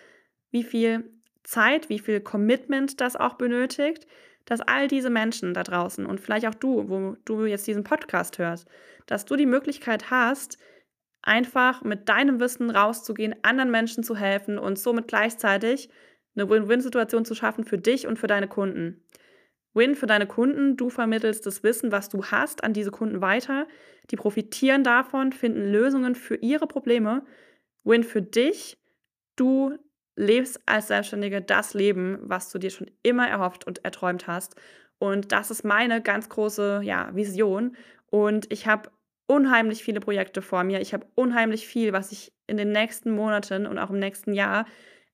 wie 0.52 0.64
viel 0.64 1.12
Zeit, 1.44 1.90
wie 1.90 2.00
viel 2.00 2.22
Commitment 2.22 3.02
das 3.02 3.16
auch 3.18 3.36
benötigt, 3.36 4.08
dass 4.46 4.62
all 4.62 4.88
diese 4.88 5.10
Menschen 5.12 5.54
da 5.54 5.64
draußen 5.64 6.06
und 6.06 6.20
vielleicht 6.22 6.48
auch 6.48 6.56
du, 6.56 6.90
wo 6.90 7.16
du 7.26 7.46
jetzt 7.46 7.68
diesen 7.68 7.84
Podcast 7.84 8.40
hörst, 8.40 8.68
dass 9.08 9.26
du 9.26 9.36
die 9.38 9.46
Möglichkeit 9.48 10.12
hast, 10.12 10.58
einfach 11.24 11.84
mit 11.84 12.10
deinem 12.10 12.40
Wissen 12.40 12.70
rauszugehen, 12.72 13.36
anderen 13.44 13.72
Menschen 13.72 14.04
zu 14.04 14.16
helfen 14.18 14.58
und 14.60 14.80
somit 14.80 15.08
gleichzeitig 15.08 15.90
'ne 16.36 16.50
Win-Win-Situation 16.50 17.26
zu 17.26 17.36
schaffen 17.36 17.66
für 17.66 17.78
dich 17.80 18.08
und 18.08 18.20
für 18.20 18.28
deine 18.28 18.48
Kunden. 18.50 19.04
Win 19.74 19.96
für 19.96 20.08
deine 20.08 20.28
Kunden: 20.28 20.78
Du 20.78 20.90
vermittelst 20.90 21.46
das 21.46 21.64
Wissen, 21.64 21.92
was 21.92 22.10
du 22.10 22.26
hast, 22.26 22.64
an 22.64 22.74
diese 22.74 22.92
Kunden 22.92 23.22
weiter. 23.22 23.68
Die 24.10 24.16
profitieren 24.16 24.84
davon, 24.84 25.32
finden 25.32 25.72
Lösungen 25.72 26.16
für 26.16 26.36
ihre 26.36 26.68
Probleme. 26.68 27.24
Win 27.84 28.04
für 28.04 28.22
dich: 28.22 28.78
Du 29.36 29.78
lebst 30.16 30.60
als 30.66 30.88
Selbstständige 30.88 31.42
das 31.42 31.74
Leben, 31.74 32.20
was 32.22 32.52
du 32.52 32.60
dir 32.60 32.70
schon 32.70 32.92
immer 33.04 33.28
erhofft 33.28 33.66
und 33.66 33.84
erträumt 33.86 34.28
hast. 34.28 34.56
Und 35.00 35.32
das 35.32 35.50
ist 35.50 35.64
meine 35.64 36.02
ganz 36.02 36.30
große, 36.30 36.82
ja, 36.84 37.10
Vision. 37.16 37.76
Und 38.12 38.52
ich 38.52 38.68
habe 38.68 38.92
unheimlich 39.26 39.84
viele 39.84 40.00
Projekte 40.02 40.42
vor 40.42 40.64
mir. 40.64 40.82
Ich 40.82 40.94
habe 40.94 41.08
unheimlich 41.16 41.66
viel, 41.66 41.94
was 41.94 42.12
ich 42.12 42.34
in 42.48 42.58
den 42.58 42.72
nächsten 42.72 43.12
Monaten 43.12 43.66
und 43.66 43.80
auch 43.80 43.90
im 43.90 44.00
nächsten 44.00 44.34
Jahr 44.34 44.66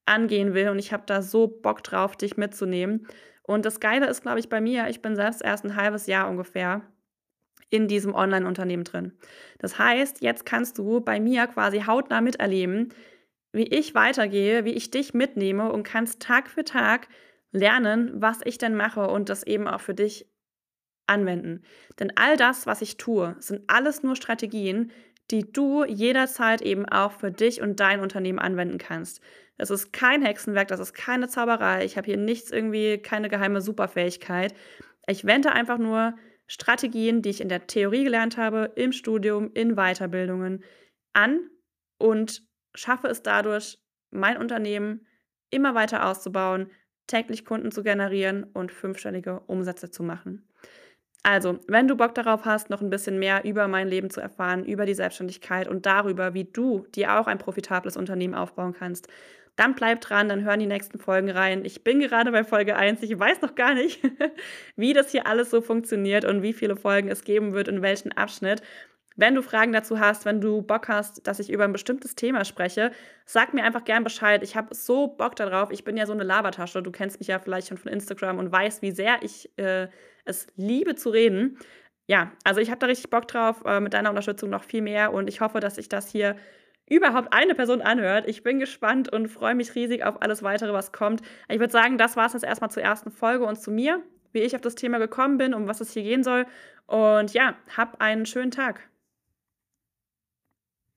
angehen 0.05 0.53
will. 0.53 0.69
Und 0.69 0.79
ich 0.79 0.91
habe 0.91 1.03
da 1.05 1.21
so 1.21 1.47
Bock 1.47 1.83
drauf, 1.83 2.15
dich 2.17 2.35
mitzunehmen. 2.35 3.07
Und 3.47 3.65
das 3.65 3.79
Geile 3.79 4.07
ist, 4.07 4.21
glaube 4.21 4.39
ich, 4.39 4.49
bei 4.49 4.61
mir, 4.61 4.89
ich 4.89 5.01
bin 5.01 5.15
selbst 5.15 5.41
erst 5.43 5.65
'n 5.65 5.75
halbes 5.75 6.05
Jahr 6.07 6.29
ungefähr 6.29 6.83
in 7.69 7.87
diesem 7.87 8.15
Onlineunternehmen 8.15 8.85
drin. 8.85 9.13
Das 9.59 9.79
heißt, 9.79 10.21
jetzt 10.21 10.45
kannst 10.45 10.77
du 10.79 11.01
bei 11.01 11.19
mir 11.19 11.47
quasi 11.47 11.81
hautnah 11.81 12.21
miterleben, 12.21 12.89
wie 13.53 13.65
ich 13.67 13.95
weitergehe, 13.95 14.65
wie 14.65 14.73
ich 14.73 14.91
dich 14.91 15.13
mitnehme 15.13 15.71
und 15.71 15.83
kannst 15.83 16.21
Tag 16.21 16.49
für 16.49 16.65
Tag 16.65 17.09
lernen, 17.51 18.11
was 18.21 18.39
ich 18.45 18.57
denn 18.59 18.75
mache 18.75 19.07
und 19.09 19.29
das 19.29 19.43
eben 19.43 19.67
auch 19.67 19.81
für 19.81 19.95
dich 19.95 20.27
anwenden. 21.07 21.63
Denn 21.99 22.13
all 22.17 22.37
das, 22.37 22.67
was 22.67 22.81
ich 22.81 22.97
tue, 22.97 23.35
sind 23.39 23.63
alles 23.67 24.03
nur 24.03 24.15
Strategien, 24.15 24.91
die 25.31 25.51
du 25.51 25.83
jederzeit 25.85 26.61
eben 26.61 26.85
auch 26.85 27.11
für 27.11 27.31
dich 27.31 27.61
und 27.61 27.79
dein 27.79 27.99
Unternehmen 27.99 28.39
anwenden 28.39 28.77
kannst. 28.77 29.21
Das 29.57 29.69
ist 29.71 29.91
kein 29.91 30.23
Hexenwerk, 30.23 30.67
das 30.67 30.79
ist 30.79 30.93
keine 30.93 31.27
Zauberei. 31.27 31.83
Ich 31.83 31.97
habe 31.97 32.05
hier 32.05 32.17
nichts 32.17 32.51
irgendwie, 32.51 32.99
keine 32.99 33.27
geheime 33.27 33.61
Superfähigkeit. 33.61 34.53
Ich 35.07 35.25
wende 35.25 35.51
einfach 35.51 35.77
nur 35.77 36.15
Strategien, 36.45 37.21
die 37.21 37.29
ich 37.29 37.41
in 37.41 37.49
der 37.49 37.67
Theorie 37.67 38.03
gelernt 38.03 38.37
habe, 38.37 38.71
im 38.75 38.91
Studium, 38.91 39.51
in 39.53 39.75
Weiterbildungen 39.75 40.63
an 41.13 41.49
und 41.97 42.43
schaffe 42.73 43.07
es 43.07 43.23
dadurch, 43.23 43.79
mein 44.11 44.37
Unternehmen 44.37 45.05
immer 45.49 45.75
weiter 45.75 46.05
auszubauen, 46.05 46.71
täglich 47.07 47.45
Kunden 47.45 47.71
zu 47.71 47.83
generieren 47.83 48.43
und 48.43 48.71
fünfstellige 48.71 49.41
Umsätze 49.41 49.89
zu 49.89 50.03
machen. 50.03 50.46
Also, 51.23 51.59
wenn 51.67 51.87
du 51.87 51.95
Bock 51.95 52.15
darauf 52.15 52.45
hast, 52.45 52.69
noch 52.69 52.81
ein 52.81 52.89
bisschen 52.89 53.19
mehr 53.19 53.43
über 53.43 53.67
mein 53.67 53.87
Leben 53.87 54.09
zu 54.09 54.21
erfahren, 54.21 54.63
über 54.65 54.85
die 54.85 54.93
Selbstständigkeit 54.93 55.67
und 55.67 55.85
darüber, 55.85 56.33
wie 56.33 56.45
du 56.45 56.85
dir 56.95 57.19
auch 57.19 57.27
ein 57.27 57.37
profitables 57.37 57.97
Unternehmen 57.97 58.33
aufbauen 58.33 58.73
kannst, 58.77 59.07
dann 59.57 59.73
bleib 59.73 60.01
dran, 60.01 60.29
dann 60.29 60.43
hören 60.43 60.59
die 60.59 60.67
nächsten 60.67 60.99
Folgen 60.99 61.31
rein. 61.31 61.65
Ich 61.65 61.83
bin 61.83 61.99
gerade 61.99 62.31
bei 62.31 62.43
Folge 62.43 62.75
1. 62.75 63.01
Ich 63.01 63.17
weiß 63.19 63.41
noch 63.41 63.55
gar 63.55 63.73
nicht, 63.73 63.99
wie 64.75 64.93
das 64.93 65.11
hier 65.11 65.25
alles 65.27 65.49
so 65.49 65.61
funktioniert 65.61 66.25
und 66.25 66.43
wie 66.43 66.53
viele 66.53 66.75
Folgen 66.75 67.09
es 67.09 67.23
geben 67.23 67.53
wird, 67.53 67.67
in 67.67 67.81
welchen 67.81 68.11
Abschnitt. 68.11 68.61
Wenn 69.17 69.33
du 69.33 69.41
Fragen 69.41 69.73
dazu 69.73 69.99
hast, 69.99 70.25
wenn 70.25 70.39
du 70.39 70.61
Bock 70.61 70.87
hast, 70.87 71.25
dass 71.25 71.39
ich 71.39 71.51
über 71.51 71.63
ein 71.63 71.73
bestimmtes 71.73 72.13
Thema 72.13 72.45
spreche, 72.45 72.91
sag 73.25 73.53
mir 73.55 73.63
einfach 73.63 73.83
gern 73.83 74.03
Bescheid. 74.03 74.43
Ich 74.43 74.55
habe 74.55 74.75
so 74.75 75.07
Bock 75.07 75.35
darauf. 75.35 75.71
Ich 75.71 75.83
bin 75.83 75.97
ja 75.97 76.05
so 76.05 76.13
eine 76.13 76.23
Labertasche. 76.23 76.83
Du 76.83 76.91
kennst 76.91 77.19
mich 77.19 77.27
ja 77.27 77.39
vielleicht 77.39 77.67
schon 77.67 77.77
von 77.77 77.91
Instagram 77.91 78.37
und 78.37 78.51
weißt, 78.51 78.83
wie 78.83 78.91
sehr 78.91 79.17
ich 79.23 79.49
äh, 79.57 79.87
es 80.23 80.45
liebe 80.55 80.95
zu 80.95 81.09
reden. 81.09 81.57
Ja, 82.05 82.31
also 82.43 82.61
ich 82.61 82.69
habe 82.69 82.79
da 82.79 82.85
richtig 82.85 83.09
Bock 83.09 83.27
drauf, 83.27 83.63
äh, 83.65 83.79
mit 83.79 83.93
deiner 83.93 84.09
Unterstützung 84.09 84.51
noch 84.51 84.63
viel 84.63 84.83
mehr 84.83 85.11
und 85.11 85.27
ich 85.27 85.41
hoffe, 85.41 85.59
dass 85.59 85.79
ich 85.79 85.89
das 85.89 86.09
hier 86.09 86.35
überhaupt 86.87 87.33
eine 87.33 87.55
Person 87.55 87.81
anhört. 87.81 88.27
Ich 88.27 88.43
bin 88.43 88.59
gespannt 88.59 89.11
und 89.11 89.29
freue 89.29 89.55
mich 89.55 89.73
riesig 89.73 90.03
auf 90.03 90.21
alles 90.21 90.43
weitere, 90.43 90.73
was 90.73 90.91
kommt. 90.91 91.21
Ich 91.49 91.59
würde 91.59 91.73
sagen, 91.73 91.97
das 91.97 92.15
war 92.15 92.27
es 92.27 92.33
jetzt 92.33 92.45
erstmal 92.45 92.71
zur 92.71 92.83
ersten 92.83 93.11
Folge 93.11 93.45
und 93.45 93.59
zu 93.59 93.71
mir, 93.71 94.01
wie 94.31 94.39
ich 94.39 94.55
auf 94.55 94.61
das 94.61 94.75
Thema 94.75 94.99
gekommen 94.99 95.37
bin, 95.37 95.55
um 95.55 95.67
was 95.67 95.81
es 95.81 95.91
hier 95.91 96.03
gehen 96.03 96.23
soll. 96.23 96.45
Und 96.85 97.33
ja, 97.33 97.55
hab 97.75 97.99
einen 97.99 98.25
schönen 98.25 98.51
Tag. 98.51 98.87